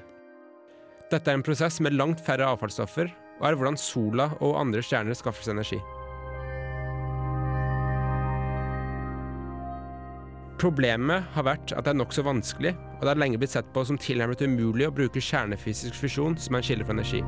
Dette 1.14 1.30
er 1.30 1.36
en 1.38 1.44
prosess 1.46 1.76
med 1.84 1.94
langt 1.94 2.18
færre 2.26 2.48
avfallsstoffer, 2.50 3.12
og 3.38 3.44
er 3.46 3.54
hvordan 3.54 3.76
sola 3.78 4.32
og 4.42 4.56
andre 4.58 4.82
stjerner 4.82 5.14
skaffer 5.14 5.46
seg 5.46 5.54
energi. 5.54 5.78
Problemet 10.58 11.30
har 11.36 11.46
vært 11.46 11.74
at 11.76 11.86
det 11.86 11.92
er 11.92 12.00
nokså 12.00 12.24
vanskelig, 12.26 12.74
og 12.96 13.04
det 13.04 13.12
har 13.12 13.20
lenge 13.20 13.38
blitt 13.38 13.54
sett 13.54 13.70
på 13.74 13.86
som 13.86 14.00
tilnærmet 14.00 14.42
umulig 14.42 14.88
å 14.88 14.94
bruke 14.96 15.22
kjernefysisk 15.22 16.02
fusjon 16.02 16.38
som 16.40 16.58
en 16.58 16.66
kilde 16.66 16.86
for 16.88 16.96
energi. 16.96 17.22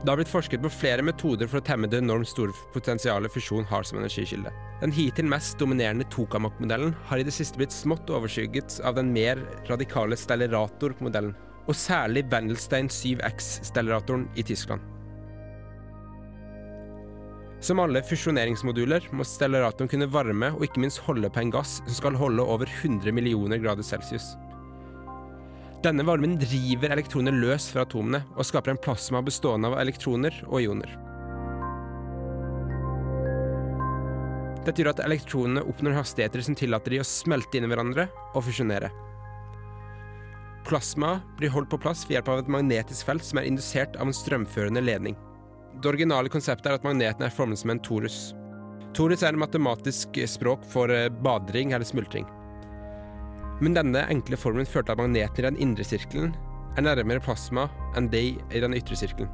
Det 0.00 0.08
har 0.08 0.16
blitt 0.16 0.30
forsket 0.32 0.62
på 0.64 0.70
flere 0.72 1.04
metoder 1.04 1.48
for 1.50 1.60
å 1.60 1.64
temme 1.64 1.88
det 1.90 1.98
enormt 2.00 2.30
store 2.30 2.54
potensialet 2.72 3.32
fusjon 3.34 3.66
har 3.68 3.84
som 3.84 3.98
energikilde. 4.00 4.48
Den 4.80 4.94
hittil 4.96 5.28
mest 5.28 5.58
dominerende 5.60 6.06
tokamak-modellen 6.08 6.94
har 7.10 7.20
i 7.20 7.26
det 7.26 7.34
siste 7.36 7.60
blitt 7.60 7.74
smått 7.74 8.08
overskygget 8.08 8.78
av 8.88 8.96
den 8.96 9.12
mer 9.12 9.42
radikale 9.68 10.16
stellarator-modellen, 10.16 11.34
og 11.68 11.76
særlig 11.76 12.24
Wendelstein 12.32 12.88
7X-stellaratoren 12.88 14.24
i 14.40 14.46
Tyskland. 14.48 14.80
Som 17.60 17.84
alle 17.84 18.00
fusjoneringsmoduler 18.00 19.10
må 19.12 19.26
stellaratoren 19.28 19.90
kunne 19.92 20.08
varme 20.08 20.48
og 20.54 20.64
ikke 20.64 20.80
minst 20.80 21.04
holde 21.04 21.28
på 21.28 21.44
en 21.44 21.52
gass 21.52 21.82
som 21.84 21.98
skal 21.98 22.16
holde 22.16 22.40
over 22.40 22.72
100 22.80 23.12
millioner 23.12 23.60
grader 23.60 23.84
celsius. 23.84 24.32
Denne 25.80 26.04
varmen 26.04 26.34
river 26.36 26.92
elektroner 26.92 27.32
løs 27.32 27.70
fra 27.72 27.86
atomene 27.86 28.18
og 28.34 28.44
skaper 28.44 28.74
en 28.74 28.80
plasma 28.84 29.22
bestående 29.24 29.70
av 29.70 29.78
elektroner 29.80 30.34
og 30.50 30.58
ioner. 30.60 30.90
Dette 34.66 34.82
gjør 34.82 34.90
at 34.92 35.00
elektronene 35.06 35.62
oppnår 35.64 35.96
hastigheter 35.96 36.44
som 36.44 36.56
tillater 36.58 36.92
de 36.92 36.98
å 37.00 37.06
smelte 37.08 37.56
inn 37.56 37.64
i 37.64 37.70
hverandre 37.70 38.10
og 38.34 38.44
fusjonere. 38.44 38.90
Plasma 40.68 41.14
blir 41.38 41.52
holdt 41.54 41.70
på 41.72 41.80
plass 41.80 42.02
ved 42.04 42.18
hjelp 42.18 42.28
av 42.28 42.42
et 42.42 42.50
magnetisk 42.52 43.08
felt 43.08 43.24
som 43.24 43.40
er 43.40 43.48
indusert 43.48 43.96
av 43.96 44.10
en 44.10 44.18
strømførende 44.18 44.82
ledning. 44.84 45.16
Det 45.80 45.88
originale 45.88 46.28
konseptet 46.28 46.68
er 46.68 46.76
at 46.76 46.84
magneten 46.84 47.24
er 47.24 47.32
formet 47.32 47.62
som 47.62 47.72
en 47.72 47.80
torus. 47.80 48.34
Torus 48.92 49.24
er 49.24 49.32
et 49.32 49.40
matematisk 49.40 50.20
språk 50.28 50.68
for 50.68 50.92
badring 51.24 51.72
eller 51.72 51.88
smultring. 51.88 52.28
Men 53.60 53.76
denne 53.76 54.06
enkle 54.12 54.38
formen 54.40 54.68
førte 54.68 54.94
at 54.94 55.00
magneten 55.00 55.42
i 55.42 55.46
den 55.48 55.58
indre 55.60 55.84
sirkelen 55.84 56.32
er 56.78 56.86
nærmere 56.86 57.22
plasma 57.22 57.66
enn 57.98 58.08
deg 58.12 58.38
i 58.54 58.62
den 58.62 58.76
ytre 58.78 58.96
sirkelen. 58.96 59.30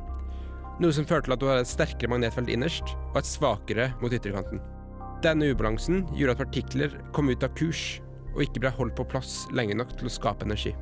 Noe 0.82 0.92
som 0.92 1.06
førte 1.08 1.28
til 1.28 1.36
at 1.36 1.40
du 1.40 1.46
har 1.48 1.60
et 1.60 1.70
sterkere 1.70 2.10
magnetfelt 2.12 2.50
innerst 2.52 2.96
og 3.12 3.20
et 3.20 3.28
svakere 3.28 3.90
mot 4.02 4.12
ytterkanten. 4.12 4.60
Denne 5.24 5.48
ubalansen 5.52 6.04
gjorde 6.16 6.36
at 6.36 6.42
partikler 6.42 6.98
kom 7.16 7.30
ut 7.32 7.46
av 7.46 7.54
kurs 7.56 8.02
og 8.34 8.42
ikke 8.44 8.66
ble 8.66 8.74
holdt 8.76 8.98
på 8.98 9.06
plass 9.14 9.46
lenge 9.56 9.78
nok 9.78 9.94
til 9.96 10.10
å 10.10 10.12
skape 10.12 10.44
energi. 10.44 10.74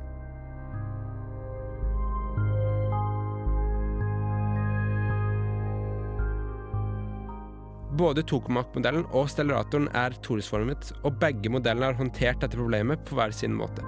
Både 7.95 8.25
tokomak-modellen 8.27 9.05
og 9.15 9.29
stellaratoren 9.31 9.87
er 9.95 10.15
torusformet, 10.25 10.89
og 11.07 11.19
begge 11.21 11.51
modellene 11.53 11.91
har 11.91 11.99
håndtert 11.99 12.41
dette 12.41 12.57
problemet 12.59 13.05
på 13.07 13.15
hver 13.15 13.31
sin 13.35 13.55
måte. 13.55 13.85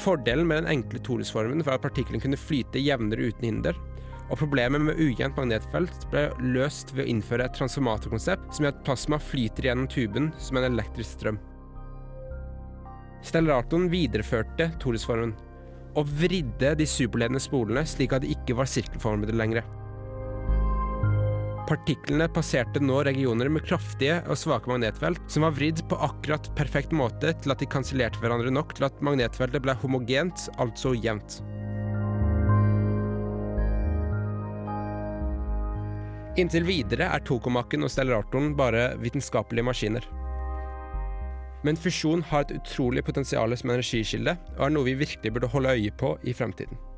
Fordelen 0.00 0.48
med 0.48 0.62
den 0.62 0.72
enkle 0.78 1.02
torusformen 1.04 1.62
var 1.66 1.76
at 1.76 1.84
partikkelen 1.84 2.22
kunne 2.22 2.40
flyte 2.40 2.82
jevnere 2.82 3.28
uten 3.30 3.46
hinder, 3.46 3.78
og 4.30 4.38
problemet 4.38 4.82
med 4.82 4.98
ujevnt 5.02 5.38
magnetfelt 5.38 6.06
ble 6.12 6.28
løst 6.54 6.94
ved 6.94 7.04
å 7.04 7.10
innføre 7.12 7.46
et 7.46 7.56
transformatorkonsept 7.58 8.52
som 8.54 8.66
gjør 8.66 8.74
at 8.76 8.84
plasma 8.86 9.18
flyter 9.22 9.66
gjennom 9.66 9.90
tuben 9.90 10.30
som 10.38 10.58
en 10.58 10.68
elektrisk 10.70 11.18
strøm. 11.18 11.40
Stellaratoren 13.26 13.90
videreførte 13.92 14.70
torusformen, 14.80 15.34
og 15.98 16.06
vridde 16.22 16.72
de 16.78 16.86
superledende 16.86 17.42
spolene 17.42 17.82
slik 17.86 18.14
at 18.14 18.22
de 18.24 18.30
ikke 18.34 18.54
var 18.58 18.70
sirkelformede 18.70 19.34
lenger. 19.36 19.66
Partiklene 21.70 22.26
passerte 22.26 22.80
nå 22.82 22.96
regioner 23.06 23.46
med 23.52 23.62
kraftige 23.62 24.16
og 24.26 24.34
svake 24.40 24.66
magnetfelt, 24.66 25.20
som 25.30 25.44
var 25.46 25.54
vridd 25.54 25.84
på 25.86 26.00
akkurat 26.02 26.48
perfekt 26.58 26.90
måte 26.90 27.30
til 27.44 27.54
at 27.54 27.62
de 27.62 27.68
kansellerte 27.70 28.18
hverandre 28.18 28.50
nok 28.50 28.74
til 28.74 28.88
at 28.88 28.98
magnetfeltet 29.06 29.62
ble 29.62 29.76
homogent, 29.78 30.48
altså 30.58 30.96
jevnt. 30.98 31.38
Inntil 36.42 36.66
videre 36.66 37.06
er 37.14 37.22
tokomakken 37.26 37.86
og 37.86 37.94
stellaratoren 37.94 38.56
bare 38.58 38.96
vitenskapelige 38.98 39.70
maskiner. 39.70 40.10
Men 41.62 41.78
fusjon 41.78 42.26
har 42.32 42.48
et 42.48 42.56
utrolig 42.58 43.06
potensial 43.06 43.54
som 43.54 43.70
energikilde, 43.70 44.34
og 44.58 44.66
er 44.66 44.74
noe 44.74 44.90
vi 44.90 45.00
virkelig 45.04 45.36
burde 45.36 45.54
holde 45.54 45.78
øye 45.78 45.98
på 46.02 46.16
i 46.26 46.34
fremtiden. 46.34 46.89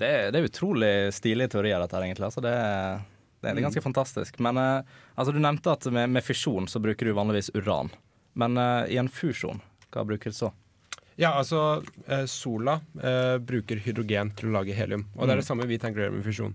Det 0.00 0.08
er, 0.08 0.30
det 0.32 0.40
er 0.40 0.46
utrolig 0.48 0.92
stilige 1.12 1.50
teorier, 1.52 1.80
dette 1.82 1.96
her, 1.98 2.06
egentlig. 2.08 2.28
Altså, 2.30 2.40
det, 2.44 2.52
er- 2.56 3.02
det, 3.04 3.48
er- 3.50 3.52
det 3.54 3.60
er 3.60 3.66
ganske 3.68 3.82
fantastisk. 3.84 4.38
Men 4.40 4.56
eh, 4.60 4.94
altså, 5.14 5.34
du 5.36 5.40
nevnte 5.42 5.74
at 5.76 5.84
med, 5.92 6.08
med 6.16 6.24
fisjon 6.24 6.68
så 6.72 6.80
bruker 6.80 7.06
du 7.10 7.12
vanligvis 7.16 7.52
uran. 7.58 7.92
Men 8.40 8.56
uh, 8.56 8.86
i 8.88 8.96
en 9.00 9.08
fusjon, 9.10 9.58
hva 9.92 10.04
bruker 10.06 10.30
du 10.32 10.36
så? 10.36 10.52
Ja, 11.20 11.32
altså 11.36 11.82
eh, 12.06 12.22
Sola 12.30 12.78
uh, 13.02 13.36
bruker 13.42 13.80
hydrogen 13.84 14.30
til 14.38 14.48
å 14.48 14.54
lage 14.54 14.76
helium. 14.76 15.02
Og 15.18 15.26
det 15.26 15.34
er 15.34 15.40
det 15.42 15.48
samme 15.48 15.66
vi 15.68 15.76
tenker 15.82 16.00
å 16.00 16.04
gjøre 16.06 16.14
med 16.16 16.24
fusjon. 16.28 16.54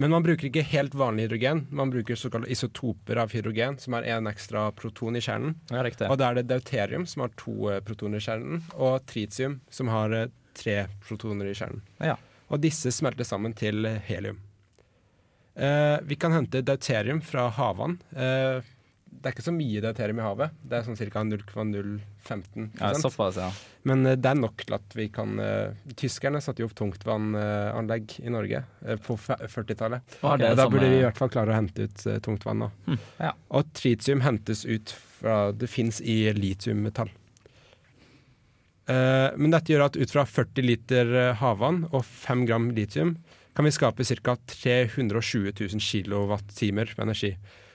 Men 0.00 0.12
man 0.14 0.22
bruker 0.24 0.46
ikke 0.48 0.62
helt 0.70 0.94
vanlig 0.96 1.26
hydrogen. 1.26 1.64
Man 1.74 1.90
bruker 1.92 2.16
såkalte 2.16 2.52
isotoper 2.52 3.18
av 3.24 3.32
hydrogen, 3.34 3.78
som 3.82 3.96
har 3.96 4.06
én 4.08 4.28
ekstra 4.30 4.66
proton 4.76 5.18
i 5.18 5.22
kjernen. 5.24 5.56
Ja, 5.72 5.82
riktig. 5.84 6.06
Og 6.12 6.20
da 6.20 6.30
er 6.30 6.38
det 6.38 6.46
deuterium, 6.52 7.04
som 7.08 7.24
har 7.26 7.32
to 7.40 7.72
protoner 7.88 8.20
i 8.22 8.24
kjernen, 8.24 8.62
og 8.76 9.02
tritium, 9.10 9.58
som 9.72 9.90
har 9.92 10.14
tre 10.56 10.76
protoner 11.08 11.50
i 11.50 11.56
kjernen. 11.56 11.82
Ja. 12.04 12.16
Og 12.52 12.60
disse 12.60 12.92
smelter 12.92 13.26
sammen 13.26 13.56
til 13.56 13.86
eh, 13.88 14.00
helium. 14.06 14.40
Eh, 15.54 15.98
vi 16.08 16.16
kan 16.20 16.32
hente 16.36 16.62
deuterium 16.64 17.20
fra 17.24 17.48
havvann. 17.56 17.98
Eh, 18.12 18.60
det 19.12 19.28
er 19.28 19.34
ikke 19.36 19.44
så 19.44 19.52
mye 19.54 19.82
deuterium 19.84 20.18
i 20.18 20.24
havet. 20.24 20.54
Det 20.66 20.78
er 20.78 20.86
sånn 20.86 20.96
ca. 20.98 21.22
0,015 21.28 22.70
Ja, 22.80 22.92
såpass, 22.98 23.38
ja. 23.38 23.50
Men 23.88 24.06
eh, 24.08 24.16
det 24.18 24.30
er 24.32 24.40
nok 24.40 24.64
til 24.64 24.76
at 24.76 24.96
vi 24.96 25.08
kan 25.12 25.36
uh, 25.38 25.92
Tyskerne 25.98 26.40
satte 26.42 26.64
jo 26.64 26.70
opp 26.70 26.74
tungtvannanlegg 26.78 28.16
i 28.22 28.32
Norge 28.32 28.64
uh, 28.64 28.96
på 29.04 29.18
40-tallet. 29.20 30.18
Og 30.22 30.34
er 30.34 30.46
Ja, 30.48 30.58
da 30.58 30.68
burde 30.72 30.90
vi 30.90 31.02
i 31.02 31.06
hvert 31.06 31.20
fall 31.20 31.32
klare 31.34 31.52
å 31.54 31.58
hente 31.58 31.86
ut 31.86 32.06
uh, 32.08 32.18
tungtvann 32.24 32.64
nå. 32.64 32.70
Ja. 33.20 33.34
Og 33.52 33.70
tritium 33.76 34.24
hentes 34.24 34.64
ut 34.66 34.94
fra 35.20 35.44
Det 35.54 35.68
fins 35.70 36.00
i 36.00 36.24
litiummetall. 36.34 37.12
Eh, 38.90 39.28
men 39.38 39.52
dette 39.54 39.70
gjør 39.72 39.84
at 39.86 39.96
ut 40.00 40.10
fra 40.10 40.24
40 40.26 40.64
liter 40.66 41.12
eh, 41.14 41.34
havvann 41.38 41.84
og 41.92 42.02
5 42.04 42.46
gram 42.48 42.70
litium 42.74 43.16
kan 43.54 43.66
vi 43.68 43.72
skape 43.74 44.04
ca. 44.08 44.34
320 44.48 45.52
000 45.60 45.80
kilowattimer 45.84 46.90
med 46.96 47.04
energi. 47.06 47.34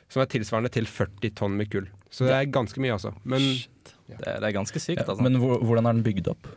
Som 0.10 0.24
er 0.24 0.30
tilsvarende 0.32 0.72
til 0.74 0.88
40 0.90 1.34
tonn 1.38 1.56
med 1.60 1.70
kull. 1.72 1.88
Så 2.10 2.26
det 2.28 2.34
er 2.38 2.50
ganske 2.52 2.80
mye, 2.82 2.96
altså. 2.96 3.12
Men 3.28 3.44
Det, 4.08 4.18
det 4.24 4.48
er 4.48 4.56
ganske 4.56 4.80
sykt, 4.80 5.02
Ja, 5.02 5.06
altså. 5.12 5.24
men 5.24 5.36
hvordan 5.40 5.86
er 5.86 5.98
den 5.98 6.04
bygd 6.06 6.30
opp? 6.32 6.48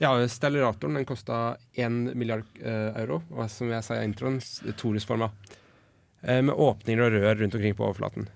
ja, 0.00 0.10
Stelleratoren 0.28 0.96
den 0.98 1.04
kosta 1.08 1.56
1 1.76 2.14
milliard 2.16 2.44
eh, 2.60 2.90
euro, 3.04 3.22
og 3.30 3.46
som 3.52 3.68
jeg 3.70 3.84
sa 3.84 3.98
i 4.00 4.04
introen, 4.08 4.40
torusforma. 4.80 5.28
Eh, 6.24 6.40
med 6.42 6.54
åpninger 6.56 7.04
og 7.04 7.12
rør 7.14 7.38
rundt 7.40 7.54
omkring 7.54 7.76
på 7.78 7.84
overflaten. 7.86 8.26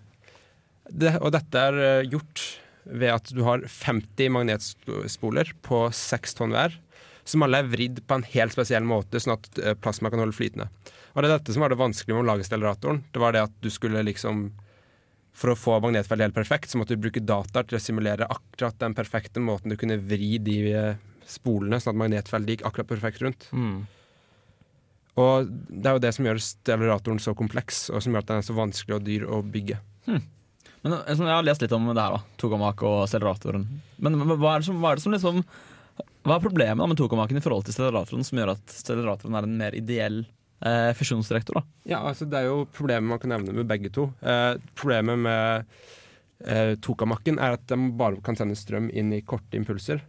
Det, 0.89 1.17
og 1.21 1.33
dette 1.35 1.65
er 1.71 1.81
eh, 1.83 2.07
gjort 2.13 2.45
ved 2.89 3.13
at 3.13 3.33
du 3.35 3.43
har 3.47 3.65
50 3.69 4.33
magnetspoler 4.35 5.53
på 5.67 5.87
6 5.95 6.39
tonn 6.39 6.55
hver, 6.55 6.77
som 7.29 7.45
alle 7.45 7.61
er 7.61 7.69
vridd 7.69 8.01
på 8.09 8.19
en 8.19 8.25
helt 8.33 8.55
spesiell 8.55 8.87
måte, 8.89 9.21
sånn 9.21 9.37
at 9.37 9.61
eh, 9.61 9.77
plasma 9.77 10.13
kan 10.13 10.23
holde 10.23 10.37
flytende. 10.37 10.69
Og 11.13 11.21
det 11.21 11.29
er 11.29 11.35
dette 11.37 11.55
som 11.55 11.65
var 11.65 11.73
det 11.73 11.81
vanskelige 11.81 12.17
med 12.17 12.25
å 12.25 12.31
lage 12.31 12.47
stellaratoren. 12.47 13.03
Det 13.13 13.21
var 13.21 13.35
det 13.35 13.45
at 13.49 13.61
du 13.65 13.71
skulle 13.73 14.05
liksom 14.07 14.49
For 15.39 15.53
å 15.53 15.59
få 15.59 15.77
magnetfeltet 15.79 16.25
helt 16.25 16.35
perfekt, 16.35 16.71
så 16.71 16.81
måtte 16.81 16.97
du 16.97 17.03
bruke 17.05 17.21
data 17.23 17.63
til 17.63 17.77
å 17.79 17.81
simulere 17.83 18.27
akkurat 18.27 18.75
den 18.81 18.97
perfekte 18.99 19.39
måten 19.39 19.71
du 19.71 19.77
kunne 19.79 20.01
vri 20.03 20.33
de 20.43 20.57
eh, 20.73 20.97
spolene, 21.31 21.79
sånn 21.79 21.93
at 21.93 22.01
magnetfeltet 22.01 22.57
gikk 22.57 22.65
akkurat 22.67 22.89
perfekt 22.91 23.23
rundt. 23.23 23.47
Mm. 23.53 23.85
Og 25.19 25.53
det 25.69 25.87
er 25.87 25.95
jo 25.95 26.03
det 26.03 26.11
som 26.17 26.27
gjør 26.27 26.43
stellaratoren 26.43 27.23
så 27.23 27.37
kompleks, 27.39 27.85
og 27.93 28.03
som 28.03 28.17
gjør 28.17 28.25
at 28.25 28.33
den 28.33 28.43
er 28.43 28.49
så 28.49 28.57
vanskelig 28.59 28.97
og 28.97 29.07
dyr 29.07 29.29
å 29.31 29.39
bygge. 29.47 29.79
Men 30.85 30.95
eh, 30.99 31.11
Jeg 31.13 31.31
har 31.31 31.47
lest 31.47 31.65
litt 31.65 31.75
om 31.77 31.91
det 31.91 32.01
her, 32.01 32.17
da. 32.19 32.37
Tokamak 32.41 32.83
og 32.87 33.03
acceleratoren. 33.05 33.67
Men 33.99 34.19
hva 34.29 34.55
er 34.55 34.63
det 34.63 34.69
som, 34.69 34.81
hva 34.83 34.93
er 34.93 35.01
det 35.01 35.05
som 35.07 35.15
liksom 35.17 35.45
Hva 36.27 36.37
er 36.37 36.45
problemet 36.45 36.83
da 36.83 36.89
med 36.91 36.99
tokamaken 37.01 37.41
i 37.41 37.45
forhold 37.45 37.67
til 37.67 37.75
acceleratoren 37.75 38.27
som 38.27 38.41
gjør 38.41 38.55
at 38.55 38.75
acceleratoren 38.75 39.39
er 39.39 39.49
en 39.49 39.57
mer 39.63 39.79
ideell 39.79 40.21
eh, 40.65 40.91
fusjonsreaktor? 40.99 41.61
da? 41.61 41.65
Ja, 41.95 42.03
altså 42.03 42.29
Det 42.29 42.41
er 42.41 42.51
jo 42.51 42.67
problemet 42.75 43.11
man 43.11 43.23
kan 43.23 43.35
nevne 43.35 43.57
med 43.57 43.71
begge 43.71 43.91
to. 43.95 44.11
Eh, 44.23 44.55
problemet 44.79 45.19
med 45.25 45.67
eh, 46.45 46.77
tokamakken 46.85 47.41
er 47.43 47.59
at 47.59 47.67
den 47.71 47.93
bare 47.99 48.23
kan 48.25 48.39
sende 48.39 48.59
strøm 48.59 48.91
inn 48.93 49.13
i 49.17 49.25
korte 49.27 49.59
impulser. 49.59 50.05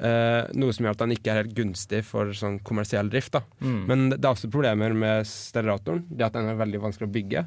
Eh, 0.00 0.46
noe 0.56 0.72
som 0.72 0.86
gjør 0.86 0.94
at 0.96 1.02
den 1.02 1.12
ikke 1.12 1.32
er 1.32 1.42
helt 1.42 1.56
gunstig 1.56 2.00
for 2.08 2.32
sånn 2.36 2.60
kommersiell 2.64 3.10
drift. 3.12 3.36
Mm. 3.60 3.80
Men 3.88 4.06
det 4.14 4.22
er 4.22 4.32
også 4.32 4.50
problemer 4.52 4.94
med 4.96 5.28
stelleratoren. 5.28 6.06
Det 6.08 6.24
at 6.30 6.38
den 6.38 6.48
er 6.48 6.60
veldig 6.60 6.80
vanskelig 6.86 7.10
å 7.10 7.14
bygge. 7.18 7.44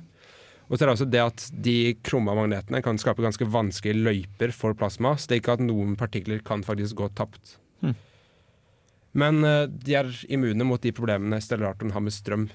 Og 0.70 0.78
så 0.78 0.84
er 0.84 0.88
det 0.88 0.96
også 0.96 1.10
det 1.12 1.22
at 1.24 1.46
de 1.66 1.78
krumma 2.06 2.36
magnetene 2.38 2.82
kan 2.86 3.00
skape 3.02 3.24
ganske 3.26 3.48
vanskelige 3.52 4.00
løyper 4.06 4.54
for 4.56 4.78
plasma, 4.78 5.16
så 5.18 5.30
det 5.30 5.36
er 5.36 5.44
ikke 5.44 5.58
at 5.58 5.66
noen 5.66 5.98
partikler 6.00 6.44
kan 6.46 6.64
faktisk 6.66 7.02
gå 7.02 7.10
tapt. 7.18 7.58
Hmm. 7.84 7.98
Men 9.14 9.44
uh, 9.46 9.66
de 9.68 9.98
er 10.00 10.10
immune 10.34 10.66
mot 10.66 10.82
de 10.82 10.94
problemene 10.96 11.42
stellaratoren 11.44 11.94
har 11.94 12.04
med 12.06 12.16
strøm. 12.16 12.48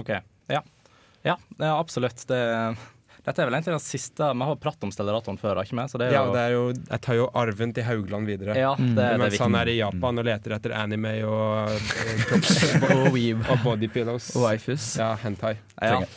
OK. 0.00 0.14
Ja. 0.52 0.62
Ja, 1.24 1.38
det 1.56 1.66
er 1.66 1.78
absolutt. 1.78 2.20
Det, 2.28 2.40
dette 3.24 3.40
er 3.40 3.48
vel 3.48 3.56
egentlig 3.56 3.72
den 3.72 3.80
siste 3.80 4.26
Vi 4.36 4.46
har 4.48 4.56
pratet 4.60 4.84
om 4.84 4.90
stellaratoren 4.92 5.38
før, 5.40 5.62
ikke 5.64 5.78
vi? 5.78 5.84
Så 5.88 6.00
det 6.00 6.10
er 6.10 6.16
Ja, 6.18 6.24
jo 6.26 6.34
det 6.34 6.42
er 6.42 6.52
jo, 6.52 6.64
jeg 6.90 7.00
tar 7.06 7.18
jo 7.18 7.28
arven 7.40 7.72
til 7.76 7.86
Haugland 7.88 8.28
videre. 8.28 8.56
Ja, 8.58 8.74
det, 8.76 8.90
det 8.98 9.06
er 9.06 9.22
Mens 9.22 9.38
han 9.40 9.56
er 9.60 9.70
i 9.72 9.78
Japan 9.78 10.20
og 10.20 10.28
leter 10.28 10.56
etter 10.58 10.74
anime 10.76 11.14
og, 11.28 11.72
kropps- 12.28 12.60
Og 12.94 13.16
og 13.16 13.62
body 13.64 13.88
pillows. 13.88 14.28
Og 14.36 14.44
waifus. 14.48 14.90
Ja, 15.00 15.14
hentai. 15.24 15.56
Ja. 15.80 16.02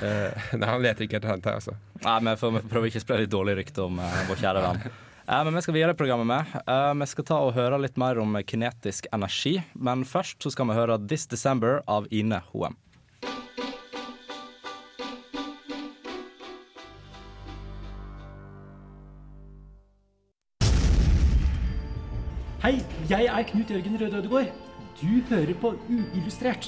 Eh, 0.00 0.52
nei, 0.56 0.68
han 0.68 0.82
leter 0.84 1.04
ikke 1.04 1.18
etter 1.18 1.32
hentai, 1.32 1.54
altså. 1.56 1.72
Nei, 2.04 2.34
får, 2.36 2.52
vi 2.52 2.60
får 2.62 2.70
prøve 2.72 2.88
ikke 2.90 3.00
å 3.00 3.02
spre 3.02 3.16
litt 3.22 3.32
dårlig 3.32 3.56
rykte 3.58 3.82
om 3.84 3.98
uh, 4.00 4.18
vår 4.28 4.38
kjære 4.40 4.62
venn. 4.64 4.82
Uh, 5.24 5.40
men 5.46 5.56
vi 5.56 5.62
skal 5.64 5.76
videre 5.76 5.94
i 5.96 5.98
programmet 5.98 6.28
med. 6.28 6.52
Uh, 6.68 6.92
vi 7.00 7.08
skal 7.10 7.26
ta 7.28 7.40
og 7.44 7.52
høre 7.56 7.80
litt 7.80 7.98
mer 8.00 8.20
om 8.22 8.36
kinetisk 8.48 9.08
energi. 9.16 9.56
Men 9.74 10.04
først 10.08 10.40
så 10.44 10.52
skal 10.52 10.68
vi 10.70 10.76
høre 10.78 11.00
This 11.10 11.26
December 11.32 11.80
av 11.90 12.08
Ine 12.12 12.42
Hoem. 12.52 12.76
Hei, 22.60 22.74
jeg 23.08 23.24
er 23.24 23.44
Knut 23.48 23.70
Jørgen 23.72 23.94
Røde 23.96 24.18
Ødegård. 24.18 24.48
Du 25.00 25.22
hører 25.30 25.54
på 25.62 25.70
Uillustrert, 25.88 26.66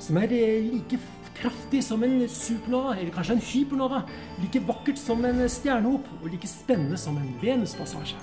som 0.00 0.16
er 0.16 0.30
eh, 0.32 0.64
like 0.64 0.96
kraftig 1.36 1.82
som 1.84 2.00
en 2.06 2.22
supernova, 2.24 2.94
eller 2.96 3.12
kanskje 3.12 3.34
en 3.36 3.42
hypernova. 3.44 3.98
Like 4.40 4.62
vakkert 4.64 4.96
som 4.96 5.20
en 5.28 5.42
stjernehop, 5.44 6.08
og 6.22 6.30
like 6.32 6.48
spennende 6.48 6.96
som 6.96 7.18
en 7.20 7.28
Venuspassasje. 7.42 8.16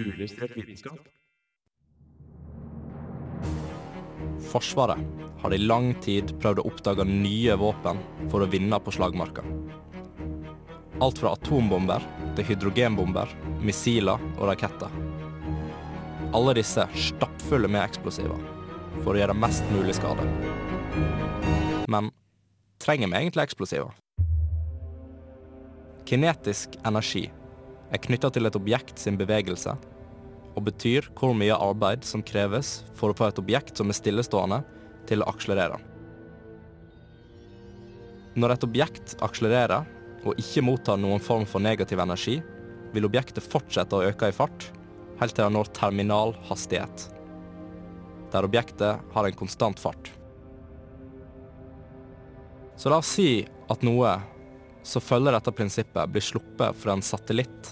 Uillustrert 0.00 0.56
vitenskap. 0.56 1.04
Forsvaret 4.48 5.04
har 5.44 5.52
i 5.52 5.60
lang 5.60 5.92
tid 6.00 6.32
prøvd 6.40 6.62
å 6.62 6.68
oppdage 6.70 7.04
nye 7.04 7.58
våpen 7.60 8.00
for 8.32 8.40
å 8.40 8.48
vinne 8.48 8.80
på 8.80 8.96
slagmarka. 8.96 9.44
Alt 11.04 11.20
fra 11.20 11.36
atombomber 11.36 12.00
til 12.38 12.48
hydrogenbomber, 12.48 13.28
missiler 13.60 14.24
og 14.38 14.48
raketter. 14.54 15.04
Alle 16.34 16.54
disse 16.58 16.82
stappfulle 16.98 17.68
med 17.70 17.84
eksplosiver 17.84 18.40
for 19.04 19.14
å 19.14 19.20
gjøre 19.20 19.36
mest 19.38 19.62
mulig 19.70 19.94
skade. 19.94 20.24
Men 21.86 22.10
trenger 22.82 23.12
vi 23.12 23.20
egentlig 23.20 23.44
eksplosiver? 23.44 23.94
Kinetisk 26.10 26.74
energi 26.82 27.28
er 27.94 28.02
knytta 28.02 28.32
til 28.34 28.50
et 28.50 28.58
objekt 28.58 28.98
sin 28.98 29.18
bevegelse 29.20 29.76
og 30.54 30.66
betyr 30.66 31.06
hvor 31.14 31.38
mye 31.38 31.54
arbeid 31.54 32.02
som 32.06 32.22
kreves 32.26 32.80
for 32.98 33.10
å 33.10 33.18
få 33.18 33.30
et 33.30 33.40
objekt 33.42 33.78
som 33.78 33.90
er 33.90 33.98
stillestående, 33.98 34.62
til 35.04 35.20
å 35.20 35.28
akselerere. 35.28 35.76
Når 38.34 38.54
et 38.54 38.64
objekt 38.66 39.14
akselererer 39.22 39.84
og 40.24 40.38
ikke 40.40 40.62
mottar 40.64 40.96
noen 40.98 41.20
form 41.22 41.44
for 41.46 41.62
negativ 41.62 42.00
energi, 42.02 42.38
vil 42.94 43.06
objektet 43.06 43.44
fortsette 43.44 43.98
å 43.98 44.06
øke 44.08 44.30
i 44.30 44.34
fart 44.34 44.70
helt 45.20 45.34
til 45.34 45.44
det 45.44 45.54
når 45.54 45.70
terminal 45.76 46.34
hastighet, 46.48 47.08
der 48.32 48.46
objektet 48.46 49.02
har 49.14 49.26
en 49.28 49.38
konstant 49.38 49.80
fart. 49.80 50.10
Så 52.76 52.90
la 52.90 52.98
oss 52.98 53.12
si 53.14 53.44
at 53.70 53.84
noe 53.86 54.16
som 54.84 55.00
følger 55.00 55.32
dette 55.32 55.52
prinsippet, 55.54 56.10
blir 56.10 56.24
sluppet 56.24 56.76
fra 56.76 56.92
en 56.92 57.04
satellitt 57.04 57.70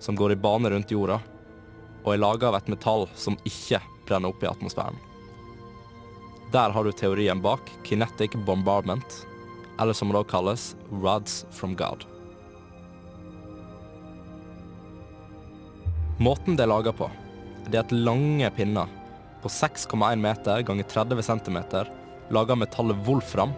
som 0.00 0.16
går 0.16 0.32
i 0.32 0.38
bane 0.40 0.70
rundt 0.72 0.94
jorda, 0.94 1.18
og 2.04 2.12
er 2.14 2.22
laga 2.22 2.48
av 2.48 2.60
et 2.60 2.70
metall 2.72 3.06
som 3.16 3.36
ikke 3.48 3.82
brenner 4.08 4.32
opp 4.32 4.44
i 4.44 4.48
atmosfæren. 4.48 4.96
Der 6.54 6.70
har 6.70 6.84
du 6.84 6.92
teorien 6.92 7.42
bak 7.42 7.70
kinetic 7.84 8.36
bombardment, 8.46 9.24
eller 9.80 9.92
som 9.92 10.12
det 10.12 10.20
også 10.22 10.30
kalles 10.30 10.66
rods 11.02 11.44
from 11.50 11.74
God. 11.76 12.04
Måten 16.24 16.56
det 16.56 16.64
er 16.64 16.70
laga 16.70 16.92
på, 16.96 17.10
det 17.66 17.76
er 17.76 17.82
at 17.82 17.92
lange 17.92 18.48
pinner 18.56 18.88
på 19.42 19.50
6,1 19.52 20.16
meter 20.22 20.62
ganger 20.64 20.86
30 20.88 21.20
cm 21.26 21.58
laga 22.32 22.56
metallet 22.56 23.02
wolfram, 23.04 23.52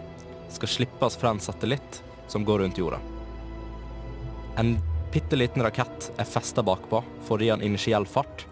skal 0.51 0.71
slippes 0.73 1.15
fra 1.21 1.31
en 1.31 1.39
satellitt 1.39 2.01
som 2.27 2.43
går 2.43 2.59
rundt 2.65 2.81
jorda. 2.81 2.99
En 4.59 4.73
bitte 5.13 5.39
liten 5.39 5.63
rakett 5.63 6.09
er 6.19 6.27
festa 6.27 6.65
bakpå 6.65 7.03
for 7.29 7.39
å 7.39 7.47
gi 7.47 7.53
en 7.55 7.63
initiell 7.63 8.09
fart, 8.09 8.43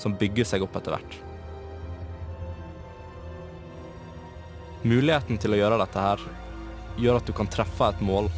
som 0.00 0.18
bygger 0.18 0.48
seg 0.50 0.66
opp 0.66 0.74
etter 0.80 0.96
hvert. 0.96 1.16
Muligheten 4.82 5.38
til 5.38 5.54
å 5.54 5.62
gjøre 5.62 5.78
dette 5.84 6.08
her 6.08 6.28
gjør 6.98 7.20
at 7.20 7.28
du 7.28 7.36
kan 7.36 7.52
treffe 7.52 7.92
et 7.92 8.02
mål 8.02 8.32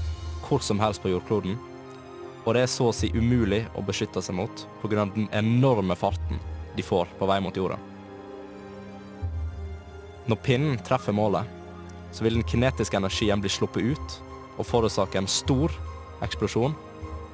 hvor 0.44 0.60
som 0.60 0.82
helst 0.82 1.00
på 1.00 1.14
jordkloden, 1.14 1.56
og 2.44 2.54
det 2.54 2.64
er 2.64 2.70
så 2.70 2.88
å 2.90 2.94
si 2.96 3.12
umulig 3.14 3.62
å 3.78 3.84
beskytte 3.86 4.22
seg 4.22 4.34
mot 4.34 4.66
pga. 4.82 5.06
den 5.14 5.28
enorme 5.32 5.94
farten 5.96 6.40
de 6.76 6.82
får 6.82 7.08
på 7.18 7.26
vei 7.26 7.40
mot 7.40 7.56
jorda. 7.56 7.78
Når 10.26 10.38
pinnen 10.42 10.78
treffer 10.86 11.12
målet, 11.12 11.46
så 12.12 12.24
vil 12.24 12.34
den 12.38 12.46
kinetiske 12.46 12.96
energien 12.96 13.40
bli 13.40 13.50
sluppet 13.50 13.82
ut 13.82 14.20
og 14.58 14.66
forårsake 14.66 15.18
en 15.18 15.30
stor 15.30 15.72
eksplosjon, 16.22 16.74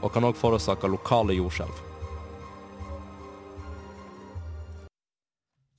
og 0.03 0.13
kan 0.15 0.25
òg 0.25 0.37
forårsake 0.39 0.89
lokale 0.89 1.35
jordskjelv. 1.37 1.85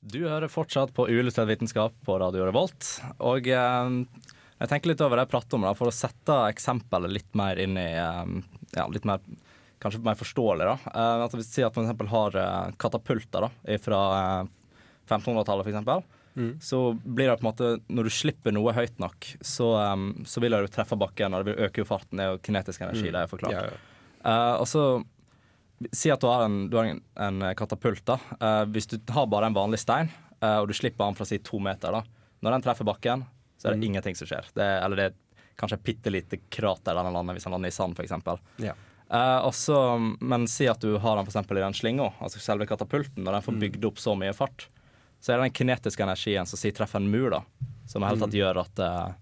Du 0.10 0.24
hører 0.26 0.50
fortsatt 0.50 0.92
på 0.96 1.06
Uillustrert 1.08 1.48
vitenskap 1.52 1.94
på 2.06 2.18
Radio 2.20 2.48
Revolt. 2.48 2.96
Og 3.22 3.48
eh, 3.48 3.90
jeg 4.60 4.70
tenker 4.70 4.92
litt 4.92 5.02
over 5.02 5.16
det 5.18 5.24
jeg 5.28 5.32
prater 5.34 5.56
om, 5.60 5.62
da, 5.68 5.74
for 5.78 5.88
å 5.92 5.96
sette 5.96 6.36
eksempelet 6.52 7.12
litt 7.16 7.36
mer 7.40 7.60
inn 7.64 7.78
i 7.80 7.88
eh, 7.96 8.34
ja, 8.78 8.88
litt 8.92 9.06
mer 9.10 9.20
Kanskje 9.80 10.02
mer 10.04 10.18
forståelig. 10.20 10.66
da. 10.68 10.74
Eh, 10.92 11.22
at 11.24 11.34
vi 11.40 11.44
sier 11.48 11.70
at 11.70 11.76
man 11.80 11.86
f.eks. 11.88 12.10
har 12.12 12.36
eh, 12.36 12.72
katapulter 12.84 13.46
da, 13.46 13.78
fra 13.80 14.00
1500-tallet, 15.08 15.68
f.eks. 15.68 16.08
Mm. 16.36 16.50
Så 16.62 16.82
blir 17.04 17.28
det 17.30 17.38
på 17.40 17.44
en 17.44 17.48
måte 17.50 17.70
Når 17.90 18.06
du 18.08 18.10
slipper 18.14 18.54
noe 18.54 18.72
høyt 18.76 19.00
nok, 19.02 19.26
så, 19.42 19.70
um, 19.94 20.12
så 20.30 20.40
vil 20.44 20.54
det 20.54 20.60
jo 20.66 20.72
treffe 20.76 20.96
bakken, 21.00 21.34
og 21.34 21.42
det 21.44 21.54
vil 21.56 21.66
øke 21.66 21.82
jo 21.82 21.88
farten. 21.90 22.20
Det 22.20 22.26
er 22.28 22.36
jo 22.36 22.42
kinetisk 22.46 22.84
energi, 22.86 23.08
Mm. 23.08 23.14
det 23.16 23.22
er 23.24 23.32
forklart. 23.32 23.56
Ja, 23.56 23.64
ja. 23.72 23.80
Eh, 24.34 24.56
og 24.62 24.68
så 24.68 24.84
Si 25.96 26.10
at 26.12 26.20
du 26.20 26.28
har 26.28 26.42
en, 26.44 26.66
du 26.68 26.76
har 26.76 26.90
en, 26.92 26.98
en 27.16 27.56
katapult. 27.56 28.02
da. 28.04 28.18
Eh, 28.36 28.66
hvis 28.68 28.86
du 28.92 28.98
har 29.16 29.30
bare 29.32 29.48
en 29.48 29.56
vanlig 29.56 29.80
stein, 29.80 30.10
eh, 30.44 30.58
og 30.60 30.68
du 30.68 30.74
slipper 30.76 31.06
den 31.08 31.16
fra 31.16 31.24
si 31.26 31.38
to 31.40 31.56
meter, 31.64 31.96
da. 31.96 32.02
Når 32.44 32.52
den 32.58 32.66
treffer 32.66 32.84
bakken, 32.84 33.24
så 33.60 33.68
er 33.68 33.76
det 33.76 33.80
Mm. 33.84 33.88
ingenting 33.92 34.16
som 34.16 34.28
skjer. 34.30 34.48
Det, 34.56 34.64
er- 34.64 34.82
eller 34.88 34.96
det 34.96 35.06
er 35.12 35.18
kanskje 35.60 35.76
et 35.78 35.84
bitte 35.84 36.10
lite 36.14 36.38
krater 36.50 36.96
der 36.96 37.04
den 37.04 37.14
lander, 37.14 37.36
hvis 37.36 37.44
han 37.46 37.52
lander 37.54 37.68
i 37.68 37.76
sand, 37.76 37.94
f.eks. 38.00 38.14
Ja. 38.64 38.74
Uh, 39.12 40.16
men 40.22 40.48
si 40.48 40.68
at 40.70 40.80
du 40.80 40.98
har 41.02 41.16
den 41.18 41.26
for 41.26 41.32
eksempel 41.34 41.58
i 41.58 41.64
den 41.66 41.74
slinga, 41.74 42.12
altså 42.22 42.40
selve 42.40 42.66
katapulten, 42.70 43.24
når 43.26 43.34
den 43.40 43.42
får 43.42 43.54
Mm. 43.56 43.60
bygd 43.66 43.86
opp 43.90 43.96
så 44.00 44.16
mye 44.18 44.34
fart, 44.34 44.68
så 45.20 45.34
er 45.34 45.42
det 45.42 45.52
den 45.52 45.68
kinetiske 45.68 46.04
energien 46.06 46.46
som 46.48 46.58
si 46.58 46.72
treffer 46.72 47.02
en 47.02 47.12
mur, 47.12 47.30
da, 47.32 47.42
som 47.86 48.02
i 48.04 48.08
hele 48.08 48.20
tatt 48.20 48.30
Mm. 48.32 48.40
gjør 48.40 48.60
at 48.62 48.80
eh, 48.80 49.14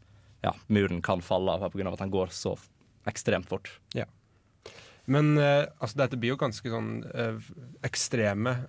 ja, 0.43 0.51
muren 0.69 1.01
kan 1.01 1.21
falle 1.21 1.49
av 1.49 1.71
pga. 1.71 1.91
at 1.91 1.99
den 1.99 2.11
går 2.11 2.27
så 2.29 2.55
ekstremt 3.07 3.47
fort. 3.47 3.71
Ja. 3.95 4.05
Men 5.07 5.37
eh, 5.37 5.65
altså, 5.81 5.95
dette 5.95 6.17
blir 6.19 6.35
jo 6.35 6.37
ganske 6.37 6.67
sånn 6.69 7.05
eh, 7.15 7.39
ekstreme 7.87 8.67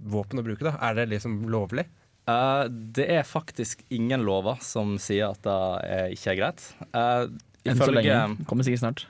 våpen 0.00 0.40
å 0.40 0.44
bruke, 0.44 0.64
da. 0.64 0.78
Er 0.80 0.94
det 0.94 1.10
liksom 1.10 1.44
lovlig? 1.52 1.84
Eh, 2.30 2.62
det 2.68 3.08
er 3.18 3.26
faktisk 3.28 3.84
ingen 3.92 4.24
lover 4.24 4.60
som 4.64 4.96
sier 5.02 5.34
at 5.34 5.42
det 5.44 5.58
er, 5.96 6.14
ikke 6.14 6.32
er 6.32 6.38
greit. 6.40 6.68
Uh, 6.94 7.26
Enn 7.64 7.80
så 7.80 7.90
lenge. 7.92 8.20
Kommer 8.48 8.66
sikkert 8.66 8.84
snart. 8.84 9.06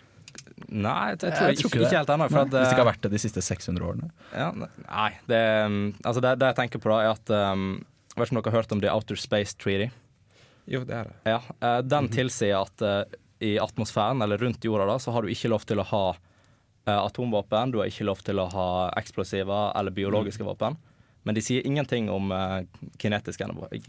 Nei, 0.69 1.11
jeg, 1.13 1.19
jeg 1.21 1.35
tror, 1.35 1.49
Jeg 1.49 1.57
ikke, 1.59 1.69
ikke 1.69 1.79
det. 1.79 1.89
ikke 1.89 1.99
helt 1.99 2.13
ennå. 2.15 2.29
for 2.31 2.39
Nei, 2.39 2.45
at, 2.45 2.55
Hvis 2.55 2.55
det 2.55 2.71
ikke 2.71 2.79
eh, 2.79 2.85
har 2.85 2.91
vært 2.93 3.05
det 3.07 3.13
de 3.15 3.21
siste 3.23 3.43
600 3.45 3.89
årene. 3.89 4.13
Ja, 4.33 4.47
nei, 4.55 5.11
det, 5.31 5.43
um, 5.67 5.83
altså 6.03 6.23
det, 6.25 6.37
det 6.41 6.53
jeg 6.53 6.59
tenker 6.61 6.83
på 6.83 6.91
da, 6.93 7.01
er 7.03 7.13
at 7.15 7.35
um, 7.55 7.67
Jeg 8.15 8.21
vet 8.23 8.31
ikke 8.31 8.37
om 8.37 8.41
dere 8.41 8.55
har 8.55 8.63
hørt 8.63 8.75
om 8.77 8.83
The 8.85 8.95
Outer 8.95 9.21
Space 9.21 9.59
Treaty? 9.59 9.91
Jo, 10.71 10.81
det 10.89 10.97
er 10.97 11.11
det. 11.11 11.17
Ja, 11.29 11.41
uh, 11.59 11.81
Den 11.85 12.09
tilsier 12.15 12.63
at 12.63 12.87
uh, 12.87 13.03
i 13.45 13.59
atmosfæren, 13.61 14.23
eller 14.23 14.41
rundt 14.41 14.65
jorda, 14.65 14.87
da, 14.89 14.99
så 15.03 15.13
har 15.15 15.23
du 15.23 15.33
ikke 15.33 15.51
lov 15.53 15.67
til 15.69 15.83
å 15.83 15.87
ha 15.91 16.05
eh, 16.15 16.97
atomvåpen, 16.97 17.75
du 17.75 17.81
har 17.83 17.91
ikke 17.91 18.07
lov 18.07 18.23
til 18.25 18.41
å 18.41 18.47
ha 18.55 18.69
eksplosiver 18.97 19.75
eller 19.77 19.93
biologiske 19.93 20.47
våpen. 20.47 20.79
Men 21.25 21.35
de 21.37 21.41
sier 21.45 21.65
ingenting 21.67 22.11
om 22.13 22.33
uh, 22.33 22.61
kinetiske, 23.01 23.47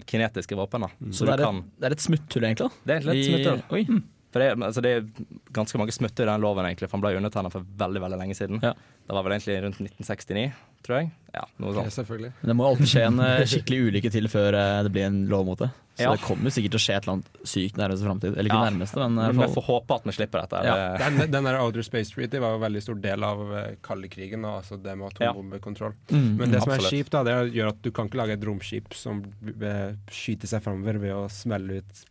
kinetiske 0.07 0.55
våpen. 0.55 0.85
Mm. 0.99 1.11
Så 1.13 1.25
det 1.27 1.33
er, 1.35 1.43
kan- 1.43 1.57
et, 1.65 1.71
det 1.81 1.89
er 1.89 1.95
et 1.97 2.03
smutthull, 2.05 2.45
egentlig? 2.47 2.69
da? 2.69 2.83
det 2.85 2.95
er 2.95 2.99
egentlig 3.01 3.25
et 3.25 3.31
smutthull. 3.31 3.63
Oi. 3.75 4.01
For 4.35 4.43
det, 4.43 4.49
altså 4.67 4.81
det 4.83 4.89
er 4.91 5.05
ganske 5.55 5.79
mange 5.79 5.93
smutter 5.95 6.27
i 6.27 6.31
den 6.33 6.43
loven, 6.43 6.65
egentlig, 6.67 6.89
for 6.91 6.97
han 6.99 7.03
ble 7.05 7.13
undertegna 7.21 7.47
for 7.53 7.63
veldig 7.79 8.01
veldig 8.03 8.17
lenge 8.19 8.35
siden. 8.35 8.59
Ja. 8.65 8.73
Det 9.07 9.15
var 9.15 9.23
vel 9.23 9.37
egentlig 9.37 9.55
rundt 9.63 9.79
1969, 9.79 10.49
tror 10.83 10.97
jeg. 10.99 11.11
Ja, 11.37 11.45
noe 11.63 11.71
Ja, 11.71 11.85
sånt. 11.85 11.95
selvfølgelig. 11.95 12.31
Men 12.41 12.51
det 12.51 12.55
må 12.59 12.65
alltid 12.67 12.89
skje 12.91 13.03
en 13.07 13.19
eh, 13.23 13.45
skikkelig 13.47 13.79
ulykke 13.87 14.11
til 14.11 14.27
før 14.33 14.57
eh, 14.59 14.83
det 14.83 14.91
blir 14.91 15.05
en 15.07 15.21
lov 15.31 15.45
mot 15.47 15.61
det. 15.63 15.69
Så 15.95 16.03
Ja. 16.03 16.11
det 16.11 16.25
kommer 16.27 16.51
sikkert 16.51 16.73
til 16.75 16.81
å 16.81 16.83
skje 16.83 16.95
et 16.97 17.05
eller 17.07 17.13
annet 17.15 17.47
sykt 17.47 17.77
nærmeste 17.79 18.03
framtid. 18.09 18.33
Eller 18.35 18.49
ikke 18.51 18.59
Ja. 18.59 18.69
nærmeste, 18.73 19.07
men 19.15 19.37
vi 19.39 19.47
får 19.55 19.63
håpe 19.69 19.95
at 19.95 20.03
vi 20.03 20.11
slipper 20.17 20.41
dette. 20.43 20.63
Ja. 20.67 20.75
Den, 20.99 21.31
den 21.31 21.43
der 21.47 21.59
Outer 21.61 21.81
Space 21.87 22.11
Treaty 22.11 22.37
var 22.43 22.51
jo 22.51 22.59
en 22.59 22.65
veldig 22.67 22.81
stor 22.83 22.99
del 22.99 23.23
av 23.23 23.45
eh, 23.55 23.75
kaldekrigen, 23.87 24.43
altså 24.43 24.75
det 24.83 24.97
med 24.99 25.13
atombombekontroll. 25.15 25.95
Mm, 26.11 26.35
Men 26.41 26.51
det 26.51 26.59
som 26.65 26.73
er 26.75 26.81
absolutt. 26.81 26.91
kjipt, 26.91 27.11
da, 27.15 27.23
det 27.23 27.37
gjør 27.55 27.71
at 27.71 27.81
du 27.81 27.91
kan 27.95 28.09
ikke 28.11 28.19
lage 28.19 28.35
et 28.35 28.43
romskip 28.51 28.91
som 28.99 29.23
skyter 30.11 30.51
seg 30.51 30.63
framover 30.67 30.99
ved 30.99 31.15
å 31.15 31.23
smelle 31.31 31.79
ut 31.79 32.03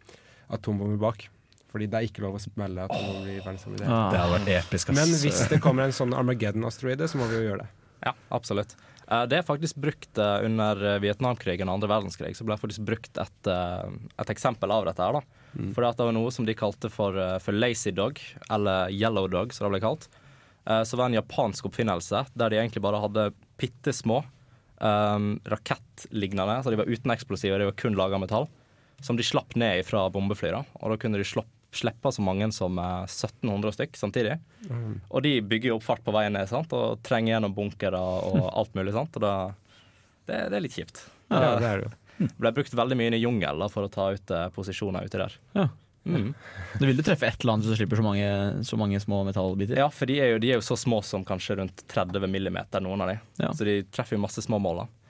atombomber 0.54 0.96
bak. 1.04 1.28
Fordi 1.74 1.88
det 1.90 1.98
er 1.98 2.06
ikke 2.06 2.22
lov 2.22 2.36
å 2.38 2.42
smelle 2.42 2.84
atombomber 2.86 3.32
i 3.34 3.40
verdensrommet. 3.42 3.80
i 3.80 3.84
det. 3.84 3.90
Ah. 3.90 4.08
Det 4.14 4.18
hadde 4.22 4.34
vært 4.38 4.50
episk, 4.60 4.92
ass. 4.92 4.98
Men 5.00 5.14
hvis 5.24 5.40
det 5.50 5.58
kommer 5.64 5.88
en 5.88 5.94
sånn 5.96 6.14
Armageddon-asteroide, 6.14 7.08
så 7.10 7.18
må 7.18 7.26
vi 7.32 7.40
jo 7.40 7.46
gjøre 7.50 7.64
det. 7.64 7.70
Ja, 8.06 8.12
absolutt. 8.36 8.76
Eh, 9.10 9.24
Det 9.26 9.40
er 9.40 9.46
faktisk 9.48 9.80
brukt 9.82 10.18
eh, 10.22 10.44
under 10.46 10.78
eh, 10.94 11.00
Vietnamkrigen 11.02 11.66
og 11.68 11.80
andre 11.80 11.90
verdenskrig. 11.90 12.30
Så 12.38 12.46
ble 12.46 12.54
det 12.54 12.62
faktisk 12.62 12.84
brukt 12.86 13.18
et, 13.18 13.50
et 13.50 14.30
eksempel 14.30 14.70
av 14.70 14.86
dette 14.86 15.02
her. 15.02 15.18
da. 15.18 15.24
Mm. 15.58 15.72
For 15.74 15.82
det 15.82 16.06
var 16.06 16.14
noe 16.14 16.30
som 16.34 16.46
de 16.46 16.54
kalte 16.54 16.90
for, 16.90 17.18
for 17.42 17.52
lazy 17.58 17.90
dog, 17.90 18.20
eller 18.50 18.94
yellow 18.94 19.26
dog, 19.30 19.52
som 19.52 19.66
det 19.66 19.74
ble 19.76 19.82
kalt. 19.88 20.06
Eh, 20.66 20.82
Så 20.86 20.96
var 20.96 21.08
det 21.10 21.16
en 21.16 21.20
japansk 21.24 21.66
oppfinnelse 21.72 22.24
der 22.38 22.50
de 22.54 22.62
egentlig 22.62 22.82
bare 22.86 23.02
hadde 23.02 23.32
bitte 23.58 23.92
små 23.94 24.22
um, 24.80 25.40
rakettlignende, 25.46 26.62
så 26.64 26.70
de 26.70 26.76
var 26.80 26.86
uten 26.90 27.10
eksplosiver, 27.14 27.58
de 27.62 27.68
var 27.70 27.76
kun 27.78 27.94
laga 27.98 28.16
av 28.18 28.20
metall, 28.24 28.48
som 29.04 29.16
de 29.18 29.22
slapp 29.26 29.54
ned 29.58 29.84
fra 29.86 30.06
bombefly. 30.10 30.50
da. 30.54 30.62
Og 30.82 30.90
da 30.94 30.96
kunne 31.00 31.18
de 31.20 31.26
slopp, 31.28 31.50
slippe 31.78 32.12
så 32.14 32.24
mange 32.24 32.50
som 32.54 32.78
eh, 32.80 33.08
1700 33.08 33.76
stykk 33.78 33.98
samtidig. 34.00 34.38
Mm. 34.68 35.00
Og 35.08 35.26
de 35.26 35.34
bygger 35.42 35.72
jo 35.72 35.80
opp 35.80 35.88
fart 35.88 36.04
på 36.06 36.14
veien 36.14 36.36
ned 36.36 36.50
sant? 36.50 36.72
og 36.76 37.02
trenger 37.06 37.36
gjennom 37.36 37.56
bunkere 37.56 38.00
og 38.00 38.48
alt 38.60 38.74
mulig. 38.78 38.94
sant? 38.96 39.18
Og 39.18 39.24
da, 39.24 39.34
det, 40.28 40.46
det 40.52 40.58
er 40.58 40.66
litt 40.66 40.78
kjipt. 40.78 41.06
Ja, 41.32 41.56
det 41.58 41.68
er 41.68 41.86
det 41.86 41.92
ble 42.38 42.52
brukt 42.54 42.74
veldig 42.74 42.98
mye 42.98 43.10
inn 43.10 43.16
i 43.18 43.22
jungel 43.24 43.62
da, 43.64 43.70
for 43.70 43.86
å 43.86 43.92
ta 43.92 44.10
ut 44.14 44.34
uh, 44.34 44.46
posisjoner 44.54 45.06
ute 45.06 45.20
der. 45.20 45.34
Ja. 45.56 45.68
Mm. 46.04 46.34
Du 46.76 46.84
vil 46.84 46.98
jo 47.00 47.04
treffe 47.06 47.26
et 47.26 47.40
eller 47.40 47.54
annet 47.54 47.66
hvis 47.66 47.78
slipper 47.80 47.96
så 47.96 48.04
mange, 48.04 48.28
så 48.68 48.76
mange 48.76 49.00
små 49.00 49.22
metallbiter. 49.24 49.78
Ja, 49.80 49.88
for 49.92 50.10
de 50.10 50.18
er, 50.20 50.34
jo, 50.34 50.42
de 50.42 50.52
er 50.52 50.60
jo 50.60 50.66
så 50.66 50.76
små 50.78 51.00
som 51.06 51.24
kanskje 51.26 51.56
rundt 51.62 51.86
30 51.90 52.28
millimeter, 52.28 52.84
noen 52.84 53.04
av 53.04 53.12
de. 53.12 53.16
Ja. 53.40 53.54
Så 53.56 53.66
de 53.66 53.78
treffer 53.88 54.18
jo 54.18 54.24
masse 54.24 54.44
små 54.44 54.60
mål. 54.62 54.84
da. 54.84 55.03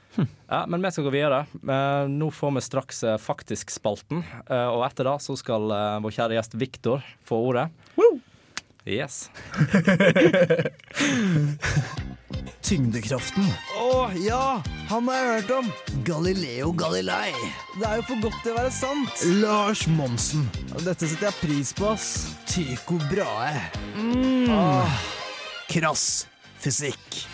Ja, 0.49 0.65
men 0.69 0.83
vi 0.83 0.91
skal 0.93 1.05
gå 1.05 1.11
videre. 1.15 1.47
Eh, 1.55 2.09
nå 2.11 2.31
får 2.31 2.51
vi 2.55 2.61
straks 2.65 3.05
eh, 3.05 3.19
Faktisk-spalten. 3.19 4.23
Eh, 4.47 4.69
og 4.71 4.85
etter 4.87 5.05
det 5.09 5.17
så 5.25 5.37
skal 5.39 5.63
vår 6.05 6.13
kjære 6.15 6.37
gjest 6.39 6.55
Viktor 6.61 6.99
få 7.27 7.37
ordet. 7.51 7.67
Yes. 8.85 9.31
Tyngdekraften. 12.65 13.47
Å 13.81 14.11
ja, 14.21 14.61
han 14.91 15.09
har 15.09 15.17
jeg 15.17 15.33
hørt 15.33 15.51
om. 15.57 15.67
Galileo 16.05 16.73
Galilei. 16.77 17.33
Det 17.79 17.87
er 17.89 17.97
jo 18.01 18.05
for 18.11 18.19
godt 18.29 18.39
til 18.45 18.53
å 18.53 18.59
være 18.61 18.73
sant. 18.77 19.15
Lars 19.41 19.83
Monsen. 19.89 20.45
Dette 20.85 21.09
setter 21.09 21.27
jeg 21.31 21.41
pris 21.41 21.73
på, 21.77 21.85
ass. 21.93 22.07
Tycho 22.49 22.97
Brahe. 23.09 23.61
Mm. 23.97 24.53
Ah. 24.53 24.89
krass 25.73 26.27
fysikk. 26.65 27.25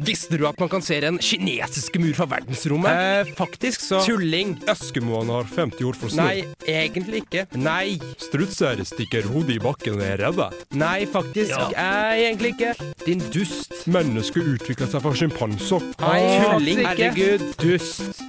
Visste 0.00 0.38
du 0.40 0.46
at 0.48 0.58
man 0.60 0.70
kan 0.72 0.82
se 0.84 0.96
den 1.04 1.18
kinesiske 1.20 2.00
mur 2.00 2.14
fra 2.16 2.24
verdensrommet? 2.30 2.90
Eh, 2.92 3.32
faktisk 3.36 3.82
så 3.84 4.00
Tulling! 4.06 4.54
Eskimoene 4.70 5.40
har 5.40 5.48
50 5.52 5.84
ord 5.88 5.98
for 6.00 6.12
snø. 6.12 6.24
Nei, 6.24 6.44
egentlig 6.64 7.22
ikke. 7.26 7.44
Nei. 7.60 7.98
Strutser 8.22 8.80
stikker 8.88 9.28
hodet 9.28 9.58
i 9.58 9.62
bakken 9.62 9.98
og 9.98 10.04
er 10.06 10.22
redde. 10.22 10.48
Nei, 10.80 11.04
faktisk. 11.12 11.52
Ja. 11.52 11.68
Eh, 11.76 12.22
egentlig 12.28 12.54
ikke. 12.54 12.72
Din 13.04 13.24
dust. 13.34 13.74
Mennesket 13.92 14.48
utvikla 14.54 14.88
seg 14.88 15.04
fra 15.04 15.12
sjimpanser. 15.18 15.84
Nei, 16.00 16.20
Tulling. 16.46 16.84
faktisk. 16.86 17.20
Herregud, 17.20 17.42
dust. 17.60 18.22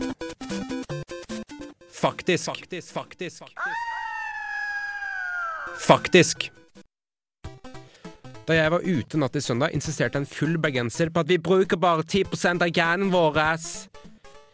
Faktisk. 2.03 2.51
Faktisk. 2.51 2.91
Faktisk. 2.93 3.43
Faktisk. 5.83 6.51
Da 8.43 8.57
jeg 8.57 8.71
var 8.73 8.83
ute 8.83 9.19
natt 9.19 9.31
til 9.37 9.43
søndag, 9.45 9.71
insisterte 9.71 10.19
en 10.19 10.27
full 10.27 10.57
bergenser 10.59 11.07
på 11.13 11.21
at 11.23 11.29
vi 11.31 11.37
bruker 11.39 11.79
bare 11.79 12.03
10 12.03 12.25
av 12.59 12.67
hjernen 12.67 13.11
vår. 13.13 13.37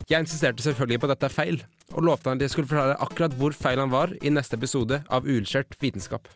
Jeg 0.10 0.25
insisterte 0.25 0.62
selvfølgelig 0.62 0.99
på 1.02 1.10
at 1.10 1.15
dette 1.15 1.30
er 1.30 1.34
feil, 1.34 1.58
og 1.95 2.06
lovte 2.06 2.30
han 2.30 2.38
at 2.38 2.45
jeg 2.45 2.54
skulle 2.54 2.69
forklare 2.69 2.99
akkurat 3.02 3.34
hvor 3.39 3.56
feil 3.58 3.82
han 3.82 3.89
var 3.89 4.13
i 4.21 4.30
neste 4.30 4.60
episode 4.60 5.02
av 5.10 5.25
Uilskjørt 5.25 5.73
vitenskap. 5.82 6.30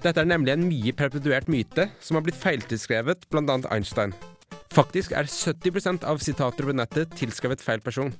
Dette 0.00 0.16
er 0.18 0.26
nemlig 0.26 0.56
en 0.56 0.66
mye 0.66 0.94
perpetuert 0.96 1.46
myte 1.52 1.86
som 2.02 2.18
har 2.18 2.26
blitt 2.26 2.40
feiltilskrevet 2.40 3.28
annet 3.36 3.70
Einstein. 3.70 4.14
Faktisk 4.74 5.14
er 5.14 5.30
70% 5.30 6.02
av 6.06 6.18
sitater 6.18 6.66
på 6.66 6.74
nettet 6.74 7.14
tilskrevet 7.18 7.62
feil 7.62 7.82
person. 7.84 8.10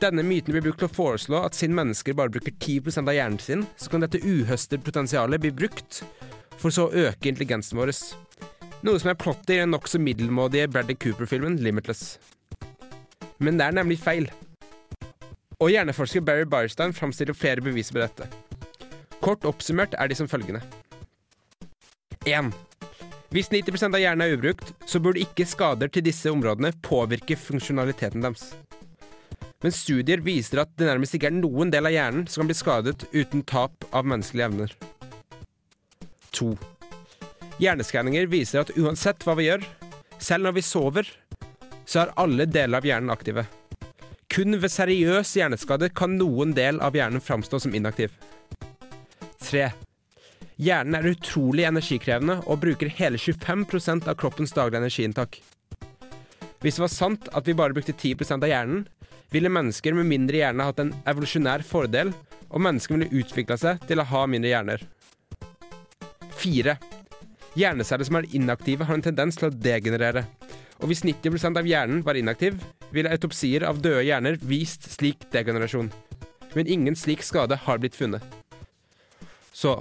Denne 0.00 0.22
myten 0.24 0.54
blir 0.54 0.64
brukt 0.64 0.80
til 0.80 0.88
å 0.88 0.96
foreslå 0.96 1.42
at 1.44 1.56
siden 1.58 1.76
mennesker 1.76 2.14
bare 2.16 2.32
bruker 2.32 2.54
10 2.56 3.02
av 3.02 3.12
hjernen 3.12 3.40
sin, 3.42 3.66
så 3.76 3.90
kan 3.92 4.00
dette 4.00 4.22
uhøstede 4.24 4.80
potensialet 4.86 5.42
bli 5.42 5.50
brukt 5.52 6.00
for 6.60 6.72
så 6.72 6.86
å 6.86 7.02
øke 7.08 7.28
intelligensen 7.28 7.76
vår. 7.76 7.92
Noe 8.80 9.00
som 9.00 9.10
er 9.12 9.18
plottet 9.20 9.52
i 9.52 9.58
den 9.60 9.74
nokså 9.74 10.00
middelmådige 10.00 10.70
Bradley 10.72 10.96
Cooper-filmen 10.96 11.58
Limitless. 11.60 12.14
Men 13.44 13.60
det 13.60 13.66
er 13.66 13.76
nemlig 13.76 13.98
feil. 14.00 14.30
Og 15.60 15.68
hjerneforsker 15.74 16.24
Barry 16.24 16.48
Barstein 16.48 16.96
framstiller 16.96 17.36
flere 17.36 17.60
beviser 17.60 17.98
på 17.98 18.00
dette. 18.00 18.30
Kort 19.20 19.44
oppsummert 19.44 19.92
er 20.00 20.08
de 20.08 20.16
som 20.16 20.28
følgende. 20.32 20.64
1. 22.24 22.48
Hvis 23.36 23.52
90% 23.52 23.92
av 23.92 24.00
hjernen 24.00 24.24
er 24.24 24.32
ubrukt, 24.32 24.72
så 24.88 24.96
burde 24.96 25.20
ikke 25.20 25.44
skader 25.48 25.92
til 25.92 26.08
disse 26.08 26.32
områdene 26.32 26.72
påvirke 26.88 27.36
funksjonaliteten 27.36 28.24
deres. 28.24 28.48
Men 29.60 29.74
studier 29.76 30.22
viser 30.24 30.62
at 30.62 30.72
det 30.80 30.88
nærmest 30.88 31.14
ikke 31.16 31.28
er 31.28 31.36
noen 31.36 31.72
del 31.72 31.88
av 31.88 31.92
hjernen 31.92 32.24
som 32.30 32.42
kan 32.42 32.50
bli 32.50 32.56
skadet 32.56 33.04
uten 33.12 33.42
tap 33.44 33.84
av 33.92 34.08
menneskelige 34.08 34.48
evner. 34.48 34.72
2. 36.36 36.54
Hjerneskanninger 37.60 38.30
viser 38.32 38.62
at 38.62 38.72
uansett 38.80 39.26
hva 39.26 39.34
vi 39.36 39.50
gjør, 39.50 39.66
selv 40.20 40.46
når 40.46 40.56
vi 40.56 40.64
sover, 40.64 41.10
så 41.84 42.04
er 42.04 42.14
alle 42.22 42.46
deler 42.48 42.80
av 42.80 42.88
hjernen 42.88 43.12
aktive. 43.12 43.44
Kun 44.30 44.56
ved 44.62 44.72
seriøs 44.72 45.34
hjerneskade 45.36 45.90
kan 45.92 46.16
noen 46.16 46.54
del 46.56 46.80
av 46.80 46.96
hjernen 46.96 47.20
framstå 47.20 47.60
som 47.60 47.74
inaktiv. 47.76 48.14
3. 49.44 49.66
Hjernen 50.60 50.96
er 50.96 51.10
utrolig 51.10 51.66
energikrevende 51.68 52.38
og 52.46 52.62
bruker 52.62 52.92
hele 52.96 53.20
25% 53.20 54.08
av 54.08 54.16
kroppens 54.20 54.54
daglige 54.56 54.80
energiinntak. 54.84 55.40
Hvis 56.60 56.76
det 56.76 56.84
var 56.84 56.92
sant 56.92 57.28
at 57.36 57.48
vi 57.48 57.56
bare 57.56 57.76
brukte 57.76 57.96
10% 57.96 58.44
av 58.44 58.48
hjernen, 58.48 58.86
ville 59.30 59.52
mennesker 59.52 59.94
med 59.96 60.08
mindre 60.10 60.40
hjerne 60.40 60.66
hatt 60.66 60.80
en 60.82 60.92
evolusjonær 61.08 61.64
fordel, 61.66 62.12
og 62.50 62.64
mennesker 62.64 62.96
ville 62.96 63.22
utvikla 63.22 63.58
seg 63.60 63.84
til 63.86 64.02
å 64.02 64.08
ha 64.10 64.24
mindre 64.30 64.50
hjerner. 64.50 64.82
4. 66.40 66.74
Hjerneceller 67.58 68.08
som 68.08 68.18
er 68.20 68.28
inaktive, 68.36 68.86
har 68.86 68.96
en 68.96 69.04
tendens 69.04 69.38
til 69.38 69.50
å 69.50 69.54
degenerere. 69.54 70.24
Og 70.80 70.88
hvis 70.90 71.04
90 71.04 71.58
av 71.60 71.68
hjernen 71.68 72.04
var 72.06 72.16
inaktiv, 72.16 72.56
ville 72.90 73.10
autopsier 73.12 73.66
av 73.68 73.82
døde 73.84 74.06
hjerner 74.06 74.38
vist 74.40 74.88
slik 74.94 75.26
degenerasjon. 75.34 75.90
Men 76.56 76.70
ingen 76.70 76.96
slik 76.98 77.22
skade 77.22 77.58
har 77.66 77.78
blitt 77.78 77.98
funnet. 77.98 78.24
Så 79.52 79.76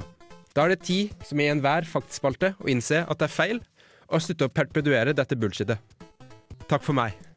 da 0.53 0.65
er 0.65 0.73
det 0.73 0.83
tid, 0.83 1.13
som 1.23 1.39
i 1.39 1.47
enhver 1.49 1.87
faktspalte, 1.87 2.53
å 2.59 2.69
innse 2.69 3.05
at 3.05 3.21
det 3.21 3.29
er 3.29 3.33
feil, 3.33 3.63
og 4.09 4.21
slutte 4.25 4.49
å 4.49 4.53
perpetuere 4.53 5.15
dette 5.15 5.37
bullshitet. 5.39 5.79
Takk 6.69 6.83
for 6.85 6.97
meg. 6.97 7.28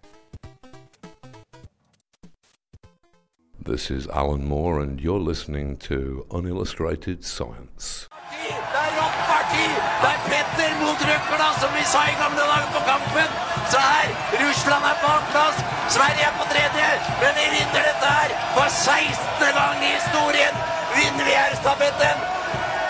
This 3.72 3.90
is 3.90 4.06
Alan 4.08 4.44
Moore, 4.44 4.80
and 4.84 5.00
you're 5.00 5.24
listening 5.32 5.78
to 5.88 6.26
Unillustrated 6.30 7.24
Science. 7.24 8.06
Det 8.12 8.80
er 8.84 8.90
rått 9.00 9.20
parti! 9.28 9.66
Det 10.02 10.10
er 10.12 10.18
Petter 10.28 10.72
mot 10.82 11.04
Røkla, 11.08 11.46
som 11.60 11.70
vi 11.76 11.84
sa 11.92 12.02
i 12.04 12.12
gamle 12.20 12.44
dager 12.50 12.68
på 12.74 12.82
kampen. 12.90 13.30
Så 13.72 13.78
her, 13.80 14.08
Russland 14.42 14.84
er 14.90 14.98
på 15.04 15.12
plass, 15.30 15.56
Sverige 15.94 16.26
er 16.28 16.34
på 16.40 16.44
tredje. 16.52 16.88
Men 17.22 17.32
de 17.38 17.46
vinner 17.54 17.86
dette 17.88 18.10
her 18.16 18.34
for 18.56 18.68
16. 18.68 19.48
gang 19.60 19.78
i 19.88 19.92
historien. 19.98 20.54
Vinner 20.98 21.24
vi 21.28 21.32
her 21.40 21.56
stafetten. 21.62 22.18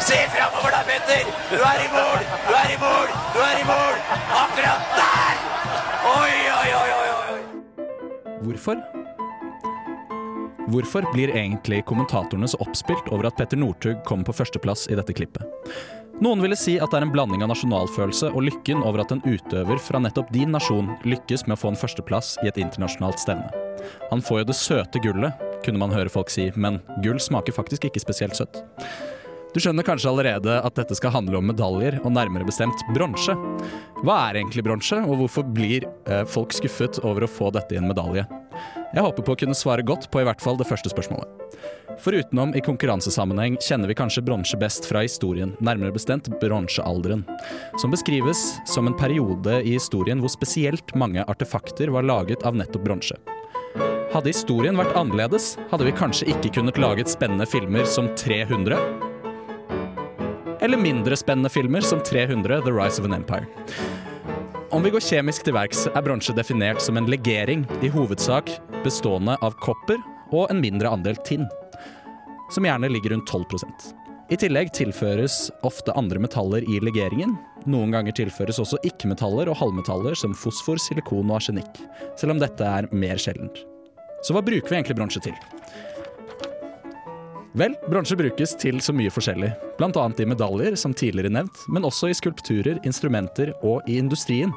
Se 0.08 0.18
framover 0.34 0.74
da, 0.74 0.80
Petter. 0.90 1.30
Du 1.52 1.62
er 1.70 1.78
i 1.86 1.88
mål, 1.98 2.26
du 2.48 2.52
er 2.62 2.72
i 2.74 2.80
mål, 2.86 3.14
du 3.36 3.38
er 3.50 3.62
i 3.62 3.68
mål. 3.70 3.94
Akkurat 4.42 4.82
der! 4.98 5.36
Oi, 6.16 6.34
oi, 6.58 6.68
oi, 6.82 6.90
oi, 7.02 7.08
oi. 7.36 7.40
Hvorfor? 8.42 9.01
Hvorfor 10.72 11.04
blir 11.12 11.28
egentlig 11.36 11.82
kommentatorene 11.84 12.48
så 12.48 12.56
oppspilt 12.64 13.10
over 13.12 13.26
at 13.28 13.36
Petter 13.36 13.58
Northug 13.60 13.98
kommer 14.08 14.24
på 14.24 14.34
førsteplass 14.38 14.86
i 14.88 14.96
dette 14.96 15.12
klippet? 15.12 15.44
Noen 16.22 16.40
ville 16.40 16.56
si 16.56 16.78
at 16.80 16.92
det 16.92 17.00
er 17.00 17.04
en 17.04 17.12
blanding 17.12 17.42
av 17.44 17.50
nasjonalfølelse 17.50 18.30
og 18.30 18.46
lykken 18.46 18.80
over 18.86 19.02
at 19.02 19.12
en 19.12 19.20
utøver 19.26 19.80
fra 19.82 20.00
nettopp 20.00 20.30
din 20.32 20.54
nasjon 20.54 20.88
lykkes 21.04 21.44
med 21.44 21.58
å 21.58 21.60
få 21.60 21.72
en 21.72 21.80
førsteplass 21.80 22.38
i 22.44 22.48
et 22.48 22.60
internasjonalt 22.62 23.20
stevne. 23.20 23.50
Han 24.12 24.24
får 24.24 24.42
jo 24.42 24.48
det 24.48 24.56
søte 24.56 25.02
gullet, 25.04 25.44
kunne 25.66 25.82
man 25.82 25.92
høre 25.92 26.12
folk 26.12 26.32
si, 26.32 26.48
men 26.56 26.80
gull 27.04 27.20
smaker 27.20 27.56
faktisk 27.56 27.90
ikke 27.90 28.04
spesielt 28.06 28.38
søtt. 28.38 28.62
Du 29.52 29.60
skjønner 29.60 29.84
kanskje 29.84 30.08
allerede 30.08 30.54
at 30.64 30.78
dette 30.78 30.96
skal 30.96 31.12
handle 31.12 31.36
om 31.36 31.50
medaljer, 31.50 31.98
og 32.00 32.14
nærmere 32.16 32.46
bestemt 32.48 32.80
bronse. 32.96 33.34
Hva 34.00 34.14
er 34.30 34.40
egentlig 34.40 34.64
bronse, 34.64 34.96
og 35.04 35.18
hvorfor 35.20 35.44
blir 35.44 35.84
eh, 36.08 36.22
folk 36.24 36.56
skuffet 36.56 37.02
over 37.04 37.26
å 37.26 37.30
få 37.30 37.50
dette 37.52 37.76
i 37.76 37.80
en 37.80 37.90
medalje? 37.90 38.24
Jeg 38.92 39.04
håper 39.04 39.24
på 39.24 39.34
å 39.34 39.40
kunne 39.42 39.56
svare 39.56 39.84
godt 39.84 40.08
på 40.12 40.22
i 40.22 40.26
hvert 40.28 40.40
fall 40.40 40.56
det 40.56 40.68
første 40.68 40.92
spørsmålet. 40.92 41.28
For 42.00 42.16
utenom 42.16 42.54
i 42.56 42.64
konkurransesammenheng 42.64 43.58
kjenner 43.60 43.92
vi 43.92 43.96
kanskje 43.96 44.24
bronse 44.24 44.56
best 44.60 44.88
fra 44.88 45.04
historien, 45.04 45.52
nærmere 45.60 45.92
bestemt 45.92 46.32
bronsealderen, 46.40 47.26
som 47.80 47.92
beskrives 47.92 48.42
som 48.68 48.88
en 48.88 48.96
periode 48.96 49.60
i 49.60 49.76
historien 49.76 50.20
hvor 50.24 50.32
spesielt 50.32 50.96
mange 50.96 51.24
artefakter 51.28 51.92
var 51.92 52.08
laget 52.08 52.44
av 52.48 52.56
nettopp 52.56 52.88
bronse. 52.88 53.20
Hadde 54.12 54.32
historien 54.32 54.76
vært 54.76 54.96
annerledes, 54.96 55.54
hadde 55.70 55.88
vi 55.88 55.96
kanskje 55.96 56.28
ikke 56.32 56.56
kunnet 56.58 56.80
laget 56.80 57.12
spennende 57.12 57.48
filmer 57.48 57.88
som 57.88 58.10
300, 58.16 58.76
eller 60.62 60.78
mindre 60.78 61.16
spennende 61.16 61.50
filmer 61.50 61.80
som 61.80 62.00
300 62.00 62.62
The 62.62 62.72
Rise 62.72 63.02
of 63.02 63.08
an 63.08 63.14
Empire. 63.14 63.46
Om 64.70 64.82
vi 64.82 64.90
går 64.90 65.02
kjemisk 65.04 65.44
til 65.44 65.56
verks, 65.56 65.84
er 65.90 66.04
bronse 66.04 66.32
definert 66.32 66.80
som 66.80 66.96
en 66.96 67.08
legering, 67.10 67.66
i 67.82 67.90
hovedsak 67.92 68.48
bestående 68.84 69.34
av 69.44 69.56
kopper 69.60 69.98
og 70.32 70.46
en 70.50 70.62
mindre 70.62 70.88
andel 70.88 71.18
tinn, 71.26 71.44
som 72.54 72.64
gjerne 72.64 72.88
ligger 72.88 73.12
rundt 73.12 73.28
12% 73.28 73.90
I 74.32 74.38
tillegg 74.40 74.72
tilføres 74.72 75.50
ofte 75.66 75.92
andre 75.98 76.22
metaller 76.22 76.64
i 76.64 76.80
legeringen. 76.80 77.34
Noen 77.66 77.92
ganger 77.92 78.16
tilføres 78.16 78.62
også 78.62 78.80
ikke-metaller 78.86 79.50
og 79.50 79.58
halvmetaller 79.60 80.16
som 80.18 80.32
fosfor, 80.34 80.80
silikon 80.80 81.28
og 81.28 81.40
arsenikk, 81.42 81.82
selv 82.16 82.36
om 82.36 82.40
dette 82.40 82.64
er 82.64 82.88
mer 82.96 83.20
sjeldent. 83.20 83.64
Så 84.22 84.32
hva 84.32 84.40
bruker 84.46 84.70
vi 84.70 84.78
egentlig 84.78 84.96
bronse 84.96 85.20
til? 85.20 85.36
Vel, 87.52 87.74
bronse 87.84 88.16
brukes 88.16 88.54
til 88.56 88.78
så 88.80 88.94
mye 88.96 89.12
forskjellig, 89.12 89.50
bl.a. 89.76 90.04
i 90.08 90.24
medaljer, 90.24 90.76
som 90.80 90.94
tidligere 90.96 91.34
nevnt, 91.34 91.66
men 91.68 91.84
også 91.84 92.08
i 92.08 92.16
skulpturer, 92.16 92.78
instrumenter 92.88 93.52
og 93.60 93.84
i 93.84 93.98
industrien. 94.00 94.54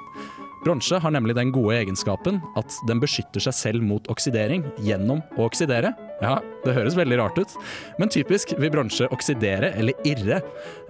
Bronse 0.63 1.01
har 1.03 1.12
nemlig 1.12 1.36
den 1.36 1.51
gode 1.53 1.75
egenskapen 1.75 2.39
at 2.55 2.77
den 2.88 3.01
beskytter 3.03 3.43
seg 3.43 3.58
selv 3.58 3.84
mot 3.84 4.08
oksidering 4.10 4.63
gjennom 4.88 5.19
å 5.36 5.49
oksidere. 5.49 5.91
Ja, 6.23 6.38
det 6.63 6.75
høres 6.78 6.95
veldig 6.95 7.17
rart 7.19 7.39
ut, 7.39 7.56
men 7.99 8.12
typisk 8.12 8.54
vil 8.56 8.71
bronse 8.71 9.08
oksidere 9.12 9.73
eller 9.75 10.08
irre 10.08 10.38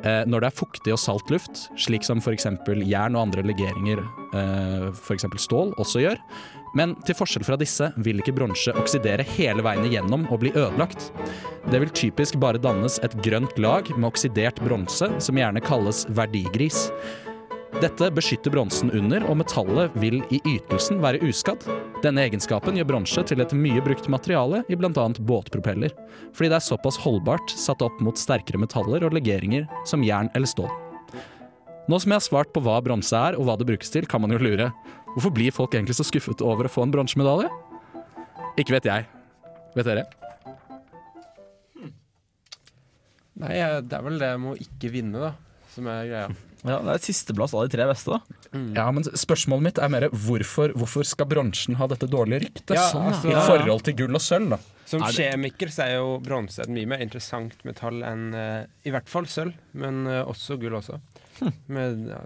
eh, 0.03 0.21
når 0.29 0.43
det 0.43 0.51
er 0.51 0.59
fuktig 0.59 0.93
og 0.93 1.01
salt 1.01 1.31
luft, 1.33 1.65
slik 1.81 2.05
som 2.05 2.21
f.eks. 2.21 2.45
jern 2.85 3.17
og 3.17 3.23
andre 3.23 3.45
legeringer, 3.47 4.03
eh, 4.37 4.85
f.eks. 4.93 5.25
stål, 5.47 5.73
også 5.81 6.05
gjør. 6.05 6.21
Men 6.75 6.93
til 7.07 7.17
forskjell 7.17 7.45
fra 7.47 7.57
disse 7.57 7.87
vil 8.03 8.19
ikke 8.19 8.35
bronse 8.35 8.73
oksidere 8.75 9.25
hele 9.35 9.63
veien 9.65 9.87
igjennom 9.87 10.27
og 10.29 10.41
bli 10.43 10.51
ødelagt. 10.53 11.07
Det 11.71 11.79
vil 11.81 11.93
typisk 11.95 12.37
bare 12.43 12.61
dannes 12.61 12.99
et 13.05 13.15
grønt 13.25 13.55
lag 13.63 13.89
med 13.95 14.09
oksidert 14.11 14.59
bronse, 14.61 15.09
som 15.23 15.39
gjerne 15.39 15.63
kalles 15.63 16.03
verdigris. 16.13 16.89
Dette 17.83 18.07
beskytter 18.15 18.53
bronsen 18.53 18.87
under, 18.95 19.25
og 19.27 19.35
metallet 19.41 19.95
vil 19.99 20.21
i 20.31 20.37
ytelsen 20.47 21.01
være 21.03 21.19
uskadd. 21.27 21.65
Denne 22.05 22.23
egenskapen 22.23 22.77
gjør 22.79 22.87
bronse 22.87 23.23
til 23.27 23.43
et 23.43 23.51
mye 23.57 23.83
brukt 23.83 24.07
materiale 24.11 24.61
i 24.71 24.77
bl.a. 24.79 25.05
båtpropeller, 25.27 25.91
fordi 26.31 26.53
det 26.53 26.55
er 26.55 26.63
såpass 26.63 27.01
holdbart 27.03 27.51
satt 27.51 27.83
opp 27.83 27.99
mot 27.99 28.15
sterkere 28.15 28.61
metaller 28.63 29.03
og 29.03 29.17
legeringer 29.17 29.67
som 29.83 30.05
jern 30.07 30.31
eller 30.37 30.47
stål. 30.47 30.71
Nå 31.91 31.99
som 31.99 32.15
jeg 32.15 32.21
har 32.21 32.25
svart 32.29 32.55
på 32.55 32.63
hva 32.63 32.79
bronse 32.85 33.11
er 33.11 33.35
og 33.35 33.49
hva 33.49 33.57
det 33.59 33.67
brukes 33.67 33.91
til, 33.91 34.07
kan 34.07 34.23
man 34.23 34.31
jo 34.31 34.39
lure. 34.39 34.71
Hvorfor 35.11 35.35
blir 35.35 35.53
folk 35.53 35.75
egentlig 35.75 35.99
så 35.99 36.07
skuffet 36.07 36.41
over 36.47 36.69
å 36.69 36.71
få 36.71 36.87
en 36.87 36.95
bronsemedalje? 36.95 37.51
Ikke 38.55 38.79
vet 38.79 38.87
jeg. 38.87 39.11
Vet 39.75 39.91
dere? 39.91 40.07
Nei, 43.35 43.55
det 43.83 43.99
er 43.99 44.03
vel 44.07 44.19
det 44.23 44.35
med 44.39 44.55
å 44.55 44.59
ikke 44.63 44.95
vinne, 44.95 45.27
da, 45.27 45.35
som 45.75 45.91
er 45.91 46.05
greia. 46.07 46.27
Ja, 46.65 46.79
Det 46.81 46.93
er 46.95 47.03
sisteplass 47.05 47.53
av 47.53 47.67
de 47.67 47.75
tre 47.77 47.85
beste, 47.89 48.15
da. 48.15 48.37
Ja, 48.73 48.85
men 48.91 49.03
Spørsmålet 49.05 49.67
mitt 49.67 49.81
er 49.83 49.91
mer 49.93 50.07
hvorfor, 50.09 50.73
hvorfor 50.73 51.05
skal 51.05 51.27
bronsen 51.29 51.75
ha 51.77 51.87
dette 51.91 52.07
dårlige 52.09 52.47
ryktet? 52.47 52.73
Ja, 52.79 52.87
sånn, 52.91 53.11
altså- 53.11 53.29
I 53.31 53.43
forhold 53.45 53.83
til 53.85 53.97
gull 53.99 54.15
og 54.17 54.21
sølv, 54.25 54.49
da. 54.55 54.59
Som 54.85 55.01
Er 55.03 55.11
det- 55.11 55.17
kjemiker 55.31 55.67
så 55.73 55.83
er 55.85 55.95
jo 55.97 56.19
bronse 56.21 56.59
et 56.61 56.69
mye 56.69 56.85
mer 56.87 56.99
interessant 57.01 57.53
metall 57.65 58.03
enn 58.03 58.33
uh, 58.33 58.65
i 58.85 58.91
hvert 58.93 59.07
fall 59.09 59.25
sølv, 59.25 59.53
men 59.73 60.05
uh, 60.07 60.23
også 60.25 60.59
gull 60.61 60.73
også. 60.77 60.99
Med 61.67 62.09
uh, 62.09 62.25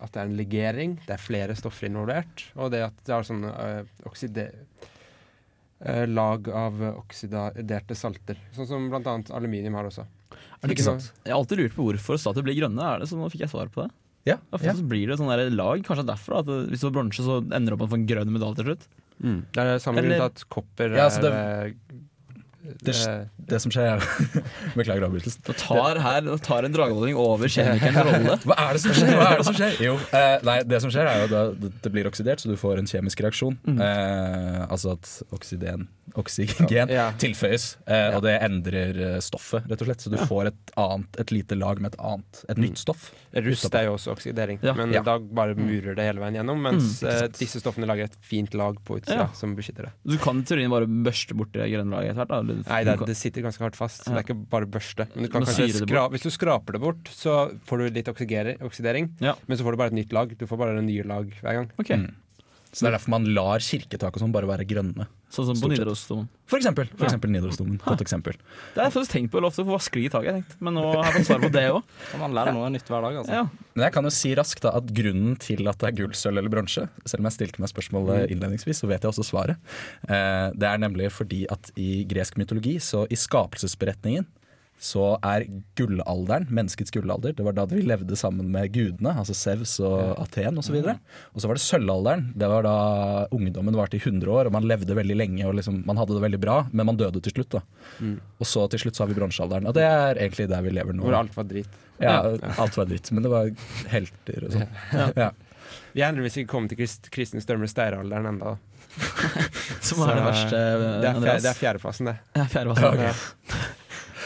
at 0.00 0.12
det 0.12 0.20
er 0.20 0.26
en 0.28 0.36
legering, 0.38 0.92
det 1.06 1.14
er 1.16 1.18
flere 1.18 1.54
stoffer 1.58 1.88
involvert, 1.88 2.44
og 2.56 2.70
det 2.70 2.84
at 2.86 2.94
det 3.04 3.12
har 3.16 3.22
sånne 3.26 3.50
eh, 3.50 3.84
okside... 4.06 4.44
eh, 5.80 6.04
lag 6.06 6.48
av 6.54 6.78
oksiderte 6.96 7.96
salter, 7.98 8.38
sånn 8.54 8.68
som 8.70 8.86
annet 8.94 9.30
aluminium 9.34 9.74
har 9.74 9.88
også. 9.90 10.06
Er 10.58 10.68
det 10.70 10.76
ikke 10.76 10.86
sant? 10.88 11.08
Jeg 11.24 11.32
har 11.34 11.38
alltid 11.40 11.60
lurt 11.62 11.76
på 11.76 11.86
hvorfor 11.88 12.18
statuer 12.20 12.46
blir 12.46 12.56
grønne. 12.58 12.82
Er 12.82 13.02
det 13.04 13.08
så 13.10 13.18
Nå 13.18 13.28
fikk 13.32 13.44
jeg 13.46 13.52
svar 13.52 13.70
på 13.74 13.84
det. 13.86 13.90
Ja, 14.26 14.34
ja. 14.60 14.74
så 14.76 14.82
blir 14.84 15.08
det 15.08 15.16
sånn 15.20 15.30
der 15.30 15.46
lag, 15.54 15.80
kanskje 15.86 16.04
derfor. 16.08 16.40
At 16.42 16.48
hvis 16.68 16.82
du 16.82 16.88
får 16.88 16.96
bronse, 16.98 17.22
så 17.24 17.38
ender 17.44 17.70
du 17.72 17.76
opp 17.78 17.84
med 17.84 17.88
å 17.88 17.92
få 17.94 18.00
en 18.02 18.08
grønn 18.10 18.32
medalje 18.34 18.58
til 18.60 18.66
slutt. 18.72 18.88
Det 19.22 19.62
er 19.64 19.80
samme 19.82 20.02
grunn 20.04 20.14
til 20.18 20.26
at 20.28 20.42
kopper 20.52 20.92
Ja, 20.98 21.06
altså 21.08 21.22
det- 21.24 21.32
er 21.32 21.72
Det, 22.84 22.92
det 23.48 23.58
som 23.62 23.72
skjer, 23.72 23.96
er 23.96 24.42
Beklager 24.76 25.06
avbrytelsen. 25.06 25.40
Nå 25.46 25.54
tar, 25.56 25.98
her, 26.04 26.20
nå 26.26 26.34
tar 26.44 26.66
en 26.66 26.74
drageholdning 26.74 27.16
over 27.16 27.48
kjemikerens 27.48 28.04
rolle. 28.04 28.34
Hva 28.50 28.56
er 28.66 28.76
det 28.76 28.82
som 28.82 28.92
skjer? 28.98 29.14
Hva 29.16 29.28
er 29.30 29.40
det 29.40 29.46
som 29.48 29.56
skjer? 29.56 29.78
Jo, 29.86 29.94
eh, 30.18 30.34
nei, 30.44 30.56
det 30.68 30.80
som 30.84 30.92
skjer 30.92 31.08
er 31.08 31.22
jo 31.22 31.28
at 31.30 31.56
det, 31.62 31.70
det 31.86 31.92
blir 31.94 32.10
oksidert, 32.10 32.42
så 32.44 32.50
du 32.52 32.58
får 32.60 32.82
en 32.82 32.90
kjemisk 32.90 33.22
reaksjon. 33.24 33.56
Mm. 33.64 33.80
Eh, 33.86 34.58
altså 34.68 34.92
at 34.98 35.08
oksiden, 35.38 35.86
oksygen 36.18 36.90
Ja. 36.92 37.08
tilføyes, 37.20 37.76
eh, 37.86 38.16
og 38.16 38.22
det 38.26 38.34
endrer 38.42 38.98
eh, 39.14 39.18
stoffet, 39.24 39.64
rett 39.70 39.82
og 39.84 39.88
slett. 39.90 40.02
Så 40.04 40.10
du 40.12 40.18
får 40.28 40.50
et, 40.52 40.72
annet, 40.76 41.18
et 41.22 41.32
lite 41.34 41.56
lag 41.58 41.80
med 41.80 41.94
et 41.94 42.00
annet, 42.00 42.42
et 42.48 42.58
nytt 42.60 42.78
stoff. 42.82 43.10
Rust 43.34 43.74
er 43.74 43.84
jo 43.86 43.94
også 43.96 44.12
oksidering, 44.16 44.58
men 44.76 44.92
da 45.04 45.18
bare 45.18 45.54
murer 45.54 45.94
det 45.98 46.06
hele 46.08 46.20
veien 46.22 46.38
gjennom. 46.40 46.60
Mens 46.64 46.98
Mm, 46.98 47.08
ikke 47.08 47.24
eh, 47.24 47.32
disse 47.38 47.60
stoffene 47.60 47.86
lager 47.86 48.04
et 48.08 48.16
fint 48.24 48.54
lag 48.56 48.76
på 48.84 48.96
utsida 49.00 49.28
som 49.36 49.54
beskytter 49.56 49.88
det. 49.88 49.92
Du 50.08 50.16
kan 50.18 50.40
i 50.40 50.46
teorien 50.48 50.70
bare 50.72 50.86
børste 50.88 51.34
bort 51.36 51.52
det 51.52 51.66
grønne 51.70 51.92
laget 51.94 52.14
etter 52.16 52.24
hvert. 52.26 52.68
Nei, 52.68 52.82
det, 52.84 52.94
det 53.06 53.16
sitter 53.16 53.42
ganske 53.44 53.62
hardt 53.62 53.76
fast. 53.76 54.04
Så 54.04 54.10
det 54.14 54.22
er 54.22 54.26
ikke 54.26 54.38
bare 54.50 54.66
børste. 54.66 55.06
Men 55.14 55.26
du 55.26 55.30
kan 55.32 55.44
kanskje 55.44 55.68
skra 55.84 56.06
Hvis 56.10 56.22
du 56.24 56.30
skraper 56.34 56.72
det 56.78 56.80
bort, 56.80 57.10
så 57.12 57.50
får 57.68 57.78
du 57.78 57.88
litt 57.98 58.08
oksidering. 58.08 59.10
Men 59.20 59.56
så 59.58 59.62
får 59.66 59.72
du 59.76 59.80
bare 59.82 59.92
et 59.92 59.98
nytt 60.00 60.12
lag. 60.16 60.32
Du 60.38 60.46
får 60.48 60.58
bare 60.58 60.82
nye 60.82 61.04
lag 61.06 61.28
hver 61.42 61.60
gang. 61.60 61.70
Mm. 61.78 62.14
Så 62.72 62.84
det 62.84 62.90
er 62.90 62.96
derfor 62.98 63.10
man 63.16 63.24
lar 63.34 63.62
kirketak 63.64 64.12
og 64.18 64.20
sånn 64.22 64.32
bare 64.34 64.46
være 64.50 64.66
grønne. 64.68 65.06
Sånn 65.32 65.44
som 65.50 65.58
på. 65.60 65.68
Nidarosdomen. 65.68 66.26
For 66.48 66.56
eksempel. 66.56 66.86
For 66.94 67.04
Ja. 67.04 67.08
eksempel 67.10 67.30
Nidarosdomen. 67.32 67.78
Godt 67.84 68.00
eksempel. 68.04 68.36
Det 68.72 68.80
har 68.80 68.86
jeg 68.88 68.94
faktisk 68.94 69.12
tenkt 69.12 69.30
på 69.32 69.42
ofte, 69.44 69.60
for 69.64 69.74
hva 69.74 69.80
sklir 69.84 70.06
i 70.06 70.12
taket, 70.12 70.28
jeg 70.28 70.36
tenkt. 70.42 70.54
men 70.64 70.74
nå 70.78 70.84
har 70.94 71.04
jeg 71.08 71.18
fått 71.18 71.28
svar 71.28 71.42
på 71.44 71.50
det 71.52 71.64
òg. 71.72 71.82
Man 72.20 72.32
lærer 72.38 72.52
noe 72.56 72.70
nytt 72.72 72.88
hver 72.88 73.04
dag, 73.04 73.18
altså. 73.20 73.32
Ja. 73.40 73.42
Men 73.76 73.84
jeg 73.88 73.92
kan 73.98 74.08
jo 74.08 74.12
si 74.16 74.32
raskt 74.38 74.64
da 74.64 74.72
at 74.80 74.88
grunnen 74.96 75.36
til 75.40 75.68
at 75.68 75.78
det 75.82 75.88
er 75.90 75.96
gull, 76.00 76.14
sølv 76.16 76.38
eller 76.40 76.48
bronse, 76.52 76.86
selv 77.04 77.20
om 77.20 77.28
jeg 77.28 77.36
stilte 77.36 77.60
meg 77.60 77.72
spørsmålet 77.72 78.32
innledningsvis, 78.32 78.80
så 78.84 78.88
vet 78.88 79.04
jeg 79.04 79.12
også 79.12 79.26
svaret. 79.28 79.60
Eh, 80.08 80.48
det 80.56 80.68
er 80.70 80.80
nemlig 80.80 81.10
fordi 81.12 81.44
at 81.52 81.72
i 81.76 82.04
gresk 82.08 82.36
mytologi, 82.40 82.78
så 82.80 83.04
i 83.12 83.16
skapelsesberetningen, 83.20 84.24
så 84.78 85.16
er 85.26 85.42
gullalderen, 85.78 86.46
menneskets 86.54 86.92
gullalder, 86.94 87.32
det 87.34 87.42
var 87.42 87.56
da 87.56 87.64
vi 87.66 87.80
levde 87.82 88.14
sammen 88.18 88.46
med 88.54 88.70
gudene, 88.74 89.10
altså 89.18 89.34
Sevs 89.34 89.72
og 89.82 90.12
Aten 90.22 90.60
osv. 90.62 90.76
Og, 90.84 90.92
og 91.34 91.42
så 91.42 91.50
var 91.50 91.58
det 91.58 91.64
sølvalderen, 91.64 92.28
det 92.38 92.50
var 92.52 92.62
da 92.66 92.74
ungdommen 93.34 93.74
varte 93.78 93.98
i 93.98 94.02
100 94.04 94.30
år, 94.30 94.46
og 94.46 94.54
man 94.54 94.68
levde 94.70 94.94
veldig 94.94 95.16
lenge 95.18 95.48
og 95.48 95.56
liksom, 95.58 95.80
man 95.88 95.98
hadde 95.98 96.14
det 96.14 96.22
veldig 96.28 96.40
bra, 96.46 96.60
men 96.70 96.86
man 96.92 97.00
døde 97.00 97.22
til 97.26 97.34
slutt. 97.34 97.58
da. 97.58 97.64
Mm. 97.98 98.14
Og 98.38 98.46
så 98.46 98.68
til 98.70 98.84
slutt 98.84 98.98
så 98.98 99.02
har 99.04 99.10
vi 99.10 99.18
bronsealderen, 99.18 99.66
og 99.66 99.74
det 99.74 99.88
er 99.88 100.22
egentlig 100.22 100.46
der 100.52 100.62
vi 100.62 100.76
lever 100.78 100.94
nå. 100.94 101.08
Hvor 101.08 101.18
alt 101.24 101.34
var 101.36 101.50
dritt. 101.50 101.74
Ja, 101.98 102.20
alt 102.62 102.78
var 102.78 102.86
dritt, 102.86 103.10
men 103.10 103.26
det 103.26 103.34
var 103.34 103.50
helter 103.90 104.46
og 104.46 104.54
sånn. 104.54 104.80
Ja. 104.94 105.10
Ja. 105.18 105.30
Vi 105.92 106.00
er 106.04 106.12
heldigvis 106.12 106.38
ikke 106.38 106.52
kommet 106.54 106.70
til 106.72 106.78
Krist, 106.78 107.08
Kristin 107.12 107.42
Størme 107.42 107.66
steiralderen 107.68 108.30
ennå. 108.30 108.54
Som 109.84 110.00
er 110.06 110.16
det 110.16 110.24
verste, 110.24 110.58
Det 110.58 111.08
er, 111.08 111.16
Andreas. 111.16 111.22
fjer, 111.22 111.42
det 111.44 111.50
er 111.50 111.58
fjerdeplassen, 111.58 112.08
det. 112.10 112.14
Ja, 112.38 112.44
fjerdeplassen. 112.50 113.02
Ja. 113.04 113.12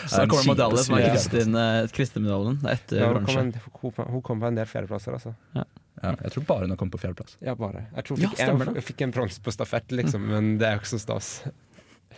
Så 0.07 0.23
da 0.23 0.27
kommer 0.31 0.49
medalje 0.55 0.85
som 0.87 0.97
er 0.99 1.09
Kristin, 1.11 1.55
eh, 1.55 1.87
Kristin-medaljen. 1.95 2.59
Det 2.63 2.71
er 2.71 2.79
etter 2.81 3.01
Ja, 3.03 3.13
hun, 3.13 3.25
kom 3.27 3.39
en, 3.39 3.53
hun- 4.13 4.23
kom 4.23 4.41
på 4.41 4.47
en 4.51 4.55
del 4.59 4.67
fjerdeplasser, 4.67 5.13
altså. 5.19 5.35
Ja, 5.55 5.65
jeg 6.03 6.33
tror 6.35 6.45
bare 6.49 6.61
hun 6.67 6.71
har 6.75 6.77
kommet 6.81 6.95
på 6.97 7.03
fjerdeplass. 7.05 7.37
Ja, 7.41 7.55
bare. 7.55 7.87
Jeg 7.95 8.05
tror 8.05 8.17
hun 8.19 8.29
fikk, 8.29 8.39
jeg, 8.39 8.75
jeg 8.75 8.85
fikk 8.89 9.03
en 9.07 9.13
bronse 9.15 9.41
på 9.45 9.53
stafett, 9.55 9.93
liksom, 9.95 10.25
men 10.27 10.59
det 10.59 10.67
er 10.67 10.73
jo 10.77 10.81
ikke 10.83 10.93
så 10.97 10.99
stas. 11.05 11.29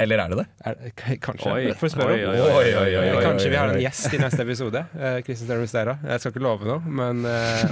Eller 0.03 0.19
er 0.19 0.33
det 0.33 0.39
det? 0.41 0.45
Er, 0.67 1.19
kanskje. 1.23 1.51
Oi, 1.53 1.67
oi, 1.71 1.75
oi, 1.75 2.05
oi, 2.05 2.49
oi, 2.51 2.73
oi, 2.75 2.95
oi, 2.99 3.09
oi, 3.15 3.23
Kanskje 3.23 3.51
vi 3.53 3.59
har 3.59 3.73
en 3.73 3.81
gjest 3.83 4.17
i 4.17 4.21
neste 4.21 4.43
episode. 4.43 4.83
Uh, 4.95 5.19
Kristin 5.27 5.49
Størme 5.49 5.69
Steira. 5.71 5.95
Jeg 6.03 6.23
skal 6.23 6.35
ikke 6.35 6.43
love 6.45 6.69
noe, 6.69 6.95
men 7.01 7.23
uh, 7.31 7.63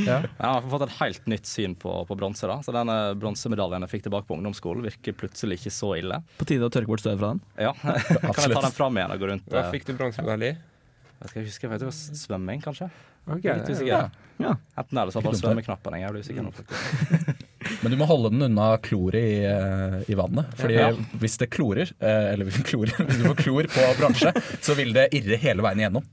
ja. 0.00 0.18
Jeg 0.24 0.42
har 0.42 0.66
fått 0.74 0.86
et 0.88 0.96
helt 0.98 1.30
nytt 1.30 1.48
syn 1.50 1.76
på, 1.78 1.94
på 2.08 2.18
bronse. 2.18 2.48
da 2.50 2.58
Så 2.66 2.74
denne 2.74 2.96
bronsemedaljen 3.20 3.86
jeg 3.86 3.94
fikk 3.94 4.08
tilbake 4.08 4.28
på 4.30 4.38
ungdomsskolen, 4.38 4.84
virker 4.88 5.16
plutselig 5.22 5.60
ikke 5.60 5.74
så 5.74 5.94
ille. 6.00 6.18
På 6.40 6.48
tide 6.48 6.66
å 6.66 6.72
tørke 6.72 6.90
bort 6.90 7.04
støvet 7.04 7.22
fra 7.22 7.32
den. 7.34 7.44
Ja, 7.68 7.72
Kan 7.82 8.44
jeg 8.48 8.56
ta 8.56 8.66
den 8.66 8.76
fram 8.76 8.98
igjen 8.98 9.14
og 9.14 9.22
gå 9.22 9.30
rundt? 9.32 9.48
Hva 9.52 9.66
eh, 9.66 9.72
fikk 9.76 9.88
du 9.88 9.94
bronsemedalje 10.00 10.52
i? 10.54 10.58
Jeg 11.22 11.30
skal 11.30 11.46
huske, 11.46 11.66
jeg 11.66 11.70
vet 11.70 11.84
det 11.84 11.88
var 11.92 11.98
svømming, 12.24 12.62
kanskje? 12.64 12.90
Okay, 13.30 13.54
Litt 13.54 13.70
usikker. 13.70 14.10
ja. 14.42 14.56
Enten 14.74 14.98
er 14.98 15.06
det 15.06 15.14
så 15.14 15.22
bare 15.22 15.38
svømmeknappen. 15.38 15.94
Jeg 16.00 16.08
er 16.08 16.16
litt 16.16 16.26
usikker 16.26 16.50
faktisk. 16.58 17.38
Men 17.82 17.92
du 17.94 17.96
må 18.00 18.06
holde 18.10 18.30
den 18.34 18.42
unna 18.48 18.70
kloret 18.82 19.20
i, 19.20 19.36
eh, 19.48 19.98
i 20.10 20.16
vannet. 20.18 20.52
Fordi 20.58 20.74
Ja. 20.78 20.90
hvis 21.22 21.38
det 21.38 21.50
klorer, 21.54 21.92
eh, 22.00 22.32
eller 22.32 22.46
klorer, 22.70 22.94
hvis 22.98 23.20
du 23.22 23.28
får 23.28 23.38
klor 23.44 23.68
på 23.74 23.86
bronse, 24.00 24.32
så 24.60 24.74
vil 24.78 24.92
det 24.96 25.08
irre 25.18 25.36
hele 25.42 25.62
veien 25.62 25.82
igjennom. 25.84 26.04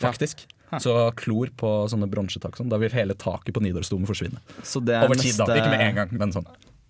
Faktisk. 0.00 0.46
Så 0.82 0.90
klor 1.14 1.50
på 1.54 1.68
sånne 1.90 2.08
bronsetak, 2.10 2.56
sånn, 2.58 2.68
da 2.72 2.78
vil 2.82 2.90
hele 2.90 3.14
taket 3.14 3.54
på 3.54 3.62
Nidarosdomen 3.62 4.08
forsvinne. 4.10 4.40
Så 4.66 4.80
det 4.84 4.96
er 4.98 5.04
Over 5.06 5.20
tid, 5.20 5.36
da. 5.38 5.46
Ikke 5.54 5.70
med 5.70 5.84
en 5.84 5.94
gang, 6.00 6.14
men 6.18 6.32
sånn. 6.34 6.48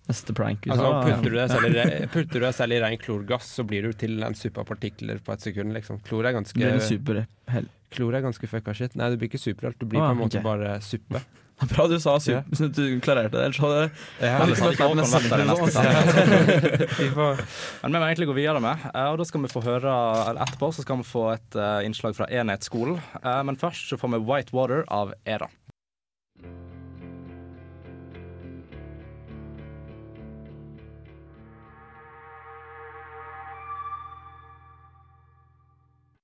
Neste 0.09 0.33
prank. 0.37 0.65
Altså, 0.69 0.89
putter, 1.05 1.29
du 1.33 1.37
ja. 1.37 1.45
deg 1.47 1.53
selv 1.53 1.65
i, 1.65 1.69
re- 1.77 2.07
putter 2.13 2.33
du 2.39 2.43
deg 2.45 2.53
selv 2.57 2.73
i 2.73 2.79
ren 2.81 2.97
klorgass, 3.01 3.47
så 3.57 3.63
blir 3.65 3.87
du 3.87 3.93
til 3.93 4.21
en 4.25 4.35
suppe 4.37 4.61
av 4.61 4.67
partikler 4.69 5.17
på 5.25 5.33
et 5.33 5.41
sekund. 5.45 5.73
Liksom. 5.73 6.01
Klor 6.05 6.25
er 6.29 6.33
ganske? 6.37 7.25
Klor 7.95 8.15
er 8.17 8.21
ganske 8.25 8.49
fucka 8.49 8.73
shit. 8.75 8.95
Nei, 8.97 9.09
du 9.13 9.17
blir 9.21 9.29
ikke 9.31 9.41
superhelt, 9.41 9.77
du 9.79 9.85
blir 9.89 10.01
Ah, 10.01 10.09
på 10.11 10.17
en 10.17 10.21
måte 10.25 10.39
okay. 10.41 10.45
bare 10.45 10.75
suppe. 10.83 11.21
Bra 11.55 11.87
du 11.87 11.99
sa 11.99 12.19
super, 12.19 12.43
yeah. 12.59 12.71
du 12.71 12.99
klarerte 12.99 13.37
det, 13.37 13.43
ellers 13.47 13.59
hadde 13.63 13.83
Ja, 14.19 14.43
ikke 14.43 14.65
vært 14.75 15.29
der 15.31 15.45
neste 15.47 15.83
Men 17.81 17.95
vi 17.95 17.99
må 17.99 18.07
egentlig 18.09 18.27
gå 18.27 18.35
videre 18.35 18.59
med, 18.59 18.83
eh, 18.91 19.07
og 19.07 19.21
da 19.21 19.27
skal 19.27 19.45
vi 19.45 19.51
få 19.53 19.63
høre 19.63 19.93
eller 20.27 20.41
etterpå 20.43 20.73
så 20.75 20.83
skal 20.83 20.99
vi 20.99 21.07
få 21.07 21.29
et 21.31 21.55
eh, 21.55 21.85
innslag 21.87 22.17
fra 22.17 22.27
Enhetsskolen. 22.27 22.99
Eh, 23.21 23.43
men 23.47 23.55
først 23.55 23.87
så 23.87 23.99
får 23.99 24.17
vi 24.17 24.23
White 24.27 24.51
Water 24.55 24.83
av 24.91 25.15
Era. 25.23 25.47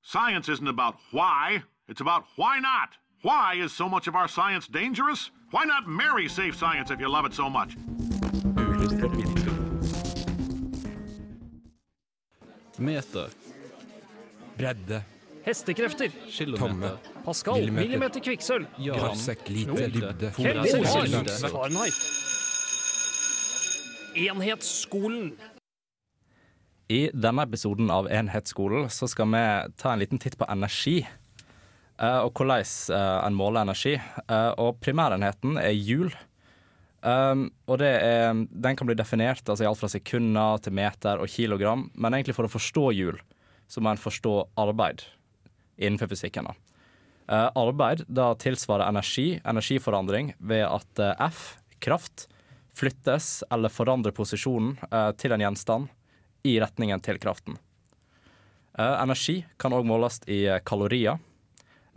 Science 0.04 0.50
isn't 0.50 0.68
about 0.68 0.96
why, 1.14 1.64
it's 1.88 2.02
about 2.02 2.26
why 2.36 2.60
not. 2.60 3.01
Why 3.24 3.54
is 3.64 3.72
so 3.72 3.88
much 3.88 4.08
of 4.08 4.16
our 4.16 4.28
science 4.28 4.68
dangerous? 4.68 5.30
Why 5.52 5.64
not 5.66 5.88
marry 5.88 6.28
safe 6.28 6.56
science 6.56 6.90
if 6.90 7.00
you 7.00 7.08
love 7.08 7.26
it 7.28 7.34
so 7.36 7.50
much? 7.50 7.78
Meter. 12.80 13.30
Bredde. 14.58 15.04
Hestekrefter. 15.46 16.10
Tomme. 16.58 16.98
Pascal. 17.26 17.54
Millimeter. 17.54 17.88
Millimeter 17.88 18.20
kvikksølv. 18.20 18.66
Gradsekk, 18.78 19.50
lite, 19.50 19.88
dybde. 19.94 20.32
Fahrenheit. 21.52 21.94
Enhetsskolen. 24.16 25.32
I 26.90 27.10
denne 27.14 27.46
episoden 27.46 27.94
av 27.94 28.10
Enhetsskolen 28.12 28.90
så 28.90 29.08
skal 29.08 29.30
vi 29.30 29.46
ta 29.78 29.94
en 29.94 30.02
liten 30.02 30.20
titt 30.20 30.38
på 30.42 30.46
energi. 30.50 31.04
Eh, 32.02 32.20
og 32.26 32.34
hvordan 32.34 32.66
eh, 32.98 33.18
en 33.28 33.38
måler 33.38 33.66
energi. 33.66 33.96
Eh, 33.98 34.52
og 34.62 34.80
primærenheten 34.84 35.58
er 35.62 35.76
hjul. 35.76 36.12
Um, 37.02 37.48
og 37.66 37.82
er, 37.82 38.36
den 38.38 38.76
kan 38.78 38.86
bli 38.86 38.94
definert 38.94 39.48
altså 39.50 39.64
i 39.64 39.68
alt 39.68 39.80
fra 39.80 39.88
sekunder 39.90 40.60
til 40.62 40.76
meter 40.78 41.22
og 41.24 41.32
kilogram. 41.34 41.88
Men 41.96 42.14
egentlig 42.14 42.36
for 42.38 42.46
å 42.46 42.52
forstå 42.52 42.84
hjul, 42.94 43.18
så 43.66 43.82
må 43.82 43.90
en 43.90 44.02
forstå 44.02 44.36
arbeid 44.62 45.02
innenfor 45.82 46.12
fysikken. 46.12 46.52
da. 46.52 47.48
Arbeid 47.58 48.04
da 48.06 48.28
tilsvarer 48.38 48.86
energi, 48.86 49.40
energiforandring, 49.42 50.36
ved 50.38 50.62
at 50.68 51.02
F, 51.32 51.56
kraft, 51.82 52.28
flyttes 52.78 53.40
eller 53.50 53.74
forandrer 53.74 54.14
posisjonen 54.14 54.76
til 55.18 55.34
en 55.34 55.42
gjenstand 55.48 55.90
i 56.46 56.60
retningen 56.62 57.02
til 57.02 57.18
kraften. 57.24 57.58
Energi 58.78 59.40
kan 59.58 59.74
òg 59.74 59.88
måles 59.90 60.20
i 60.30 60.44
kalorier, 60.68 61.18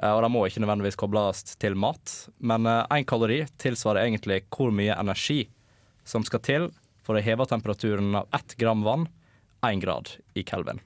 og 0.02 0.22
de 0.24 0.28
må 0.32 0.40
ikke 0.46 0.60
nødvendigvis 0.64 0.98
kobles 0.98 1.44
til 1.62 1.76
mat. 1.78 2.14
Men 2.42 2.66
én 2.66 3.06
kalori 3.06 3.44
tilsvarer 3.62 4.02
egentlig 4.02 4.40
hvor 4.50 4.74
mye 4.74 4.96
energi 4.98 5.44
som 6.04 6.26
skal 6.26 6.42
til 6.42 6.66
for 7.04 7.14
å 7.14 7.22
heve 7.22 7.46
temperaturen 7.46 8.16
av 8.18 8.26
ett 8.34 8.56
gram 8.58 8.82
vann 8.82 9.06
én 9.64 9.80
grad 9.80 10.10
i 10.34 10.44
kelvin. 10.44 10.80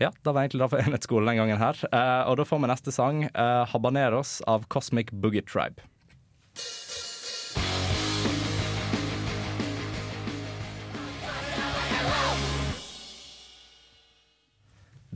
Ja, 0.00 0.08
det 0.22 0.32
var 0.32 0.42
egentlig 0.42 0.64
det 0.64 0.70
for 0.72 0.82
enhetsskolen 0.86 1.28
den 1.28 1.40
gangen 1.42 1.60
her. 1.60 1.80
Eh, 1.92 2.22
og 2.30 2.38
da 2.40 2.46
får 2.48 2.62
vi 2.62 2.72
neste 2.72 2.94
sang, 2.94 3.24
eh, 3.28 3.64
'Habaneros' 3.68 4.40
av 4.48 4.64
Cosmic 4.72 5.12
Boogie 5.12 5.44
Tribe. 5.44 5.84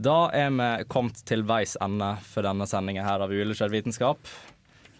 Da 0.05 0.17
er 0.37 0.53
vi 0.53 0.69
kommet 0.91 1.21
til 1.27 1.43
veis 1.49 1.75
ende 1.81 2.13
for 2.29 2.45
denne 2.45 2.67
sendinga 2.69 3.05
her 3.07 3.25
av 3.25 3.33
Uillustrert 3.33 3.73
vitenskap. 3.73 4.33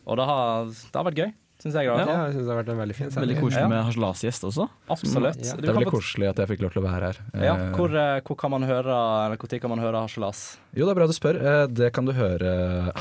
Og 0.05 0.17
det 0.19 0.25
har, 0.29 0.69
det 0.69 0.95
har 1.01 1.09
vært 1.11 1.19
gøy. 1.25 1.33
Synes 1.63 1.77
jeg. 1.79 1.87
Ja, 1.87 1.95
jeg 2.03 2.33
synes 2.35 2.43
det 2.43 2.51
har 2.51 2.57
vært 2.59 2.69
en 2.73 2.79
veldig 2.81 2.95
fin 2.97 3.07
sending. 3.09 3.21
Veldig 3.29 3.35
koselig 3.45 3.69
med 3.71 3.79
harselasgjest 3.87 4.43
også. 4.49 4.65
Absolutt. 4.91 5.39
Ja. 5.39 5.53
Det 5.55 5.69
er 5.71 5.77
veldig 5.77 5.93
koselig 5.93 6.27
at 6.29 6.41
jeg 6.43 6.49
fikk 6.51 6.65
lov 6.65 6.73
til 6.75 6.81
å 6.81 6.83
være 6.83 7.07
her. 7.07 7.19
Ja, 7.45 7.53
Eh, 7.55 7.71
hvor, 7.77 7.95
eh, 7.95 8.19
hvor 8.27 8.37
kan 8.37 8.51
man 8.51 8.65
høre 8.67 8.91
Eller 8.91 9.37
Når 9.39 9.61
kan 9.63 9.71
man 9.71 9.79
høre 9.79 10.01
Harselas? 10.03 10.41
Jo, 10.75 10.83
det 10.85 10.91
er 10.91 10.99
bra 10.99 11.07
du 11.07 11.13
spør. 11.15 11.39
Eh, 11.39 11.67
Det 11.79 11.89
kan 11.95 12.05
du 12.05 12.11
høre 12.11 12.51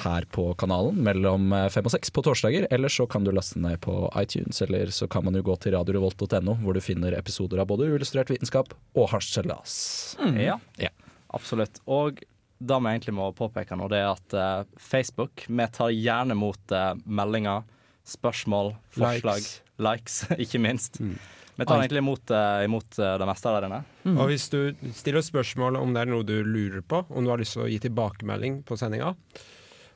her 0.06 0.24
på 0.30 0.46
kanalen 0.56 1.02
mellom 1.02 1.50
fem 1.74 1.84
og 1.84 1.90
seks 1.92 2.10
på 2.14 2.22
torsdager. 2.22 2.68
Eller 2.70 2.88
så 2.88 3.08
kan 3.10 3.24
du 3.26 3.32
laste 3.34 3.58
ned 3.58 3.80
på 3.82 4.08
iTunes, 4.22 4.62
eller 4.62 4.86
så 4.86 5.10
kan 5.10 5.24
man 5.24 5.34
jo 5.34 5.42
gå 5.42 5.58
til 5.58 5.74
radiorevolt.no, 5.74 6.54
hvor 6.62 6.74
du 6.74 6.80
finner 6.80 7.12
episoder 7.18 7.58
av 7.60 7.66
både 7.66 7.90
Uillustrert 7.90 8.30
vitenskap 8.30 8.72
og 8.94 9.10
Harselas. 9.10 10.14
Ja, 10.38 10.58
Ja. 10.78 10.88
Absolutt. 11.34 11.82
Og 11.90 12.22
det 12.64 12.80
vi 12.80 12.92
egentlig 12.94 13.14
må 13.16 13.28
påpeke 13.36 13.76
nå, 13.76 13.90
det 13.92 14.00
er 14.00 14.10
at 14.12 14.36
eh, 14.38 14.80
Facebook 14.80 15.44
Vi 15.50 15.68
tar 15.74 15.92
gjerne 15.92 16.36
mot 16.38 16.72
uh, 16.72 16.92
meldinger, 17.04 17.64
spørsmål, 18.08 18.74
forslag, 18.94 19.48
likes, 19.82 20.22
ikke 20.44 20.62
minst. 20.62 21.00
Vi 21.56 21.66
tar 21.66 21.78
egentlig 21.78 21.98
imot, 21.98 22.30
eh, 22.30 22.64
imot 22.64 22.98
eh, 22.98 23.16
det 23.18 23.26
meste 23.28 23.52
der 23.54 23.66
inne. 23.68 23.80
Og 24.16 24.30
hvis 24.30 24.48
du 24.50 24.74
stiller 24.94 25.22
spørsmål 25.22 25.78
om 25.78 25.92
det 25.94 26.02
er 26.02 26.10
noe 26.10 26.26
du 26.26 26.36
lurer 26.42 26.82
på, 26.82 27.04
om 27.08 27.24
du 27.24 27.30
har 27.30 27.38
lyst 27.38 27.54
til 27.54 27.66
å 27.66 27.68
gi 27.70 27.78
tilbakemelding 27.84 28.62
på 28.66 28.78
sendinga, 28.78 29.12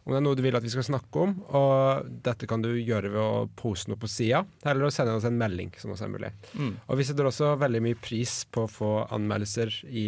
om 0.08 0.14
det 0.14 0.22
er 0.22 0.24
noe 0.24 0.36
du 0.38 0.40
vil 0.40 0.56
at 0.56 0.64
vi 0.64 0.70
skal 0.72 0.86
snakke 0.86 1.20
om, 1.20 1.34
og 1.52 2.06
dette 2.24 2.46
kan 2.48 2.62
du 2.64 2.70
gjøre 2.72 3.10
ved 3.12 3.20
å 3.20 3.42
poste 3.58 3.90
noe 3.90 4.00
på 4.00 4.08
sida, 4.08 4.40
eller 4.64 4.86
å 4.86 4.92
sende 4.92 5.18
oss 5.18 5.26
en 5.28 5.36
melding, 5.36 5.68
som 5.76 5.92
også 5.92 6.06
er 6.06 6.12
mulig. 6.14 6.30
Mm. 6.56 6.70
Og 6.86 6.96
vi 6.96 7.04
setter 7.04 7.28
også 7.28 7.50
veldig 7.60 7.82
mye 7.84 7.98
pris 8.00 8.38
på 8.48 8.64
å 8.64 8.70
få 8.72 8.92
anmeldelser 9.12 9.74
i 9.92 10.06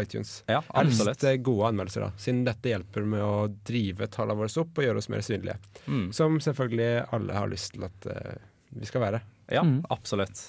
iTunes. 0.00 0.38
Ja, 0.48 0.62
Helst 0.70 1.02
absolutt. 1.02 1.26
Helst 1.28 1.44
gode 1.44 1.68
anmeldelser, 1.68 2.06
da, 2.06 2.22
siden 2.24 2.46
dette 2.46 2.72
hjelper 2.72 3.04
med 3.12 3.26
å 3.26 3.34
drive 3.68 4.08
tallene 4.14 4.40
våre 4.40 4.62
opp 4.62 4.80
og 4.80 4.86
gjøre 4.86 5.02
oss 5.02 5.10
mer 5.12 5.26
synlige. 5.26 5.58
Mm. 5.84 6.06
Som 6.16 6.40
selvfølgelig 6.40 6.88
alle 7.18 7.36
har 7.36 7.52
lyst 7.52 7.74
til 7.76 7.84
at 7.90 8.08
uh, 8.08 8.32
vi 8.72 8.88
skal 8.88 9.04
være. 9.04 9.20
Ja, 9.52 9.66
absolutt. 9.92 10.40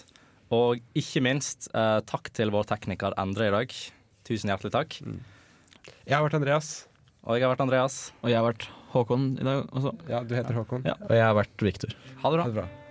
Og 0.53 0.79
ikke 0.95 1.25
minst 1.25 1.67
uh, 1.75 1.99
takk 2.07 2.31
til 2.39 2.53
vår 2.55 2.71
tekniker 2.71 3.17
Endre 3.19 3.49
i 3.49 3.55
dag. 3.57 3.75
Tusen 4.23 4.53
hjertelig 4.53 4.71
takk. 4.77 4.95
Jeg 6.07 6.15
har 6.15 6.23
vært 6.23 6.39
Andreas. 6.39 6.71
Og 7.27 7.35
jeg 7.35 7.45
har 7.45 7.53
vært 7.53 7.65
Andreas. 7.67 7.99
Og 8.23 8.31
jeg 8.31 8.39
har 8.39 8.47
vært 8.47 8.69
Håkon 8.93 9.27
i 9.39 9.43
dag 9.47 9.65
også. 9.73 9.93
Ja, 10.12 10.21
du 10.27 10.36
heter 10.38 10.62
Håkon. 10.62 10.86
Ja. 10.88 10.95
Og 11.10 11.13
jeg 11.17 11.25
har 11.25 11.36
vært 11.39 11.67
Viktor. 11.71 11.93
Ha 12.23 12.32
det 12.34 12.39
bra. 12.39 12.47
Ha 12.47 12.53
det 12.53 12.58
bra. 12.62 12.82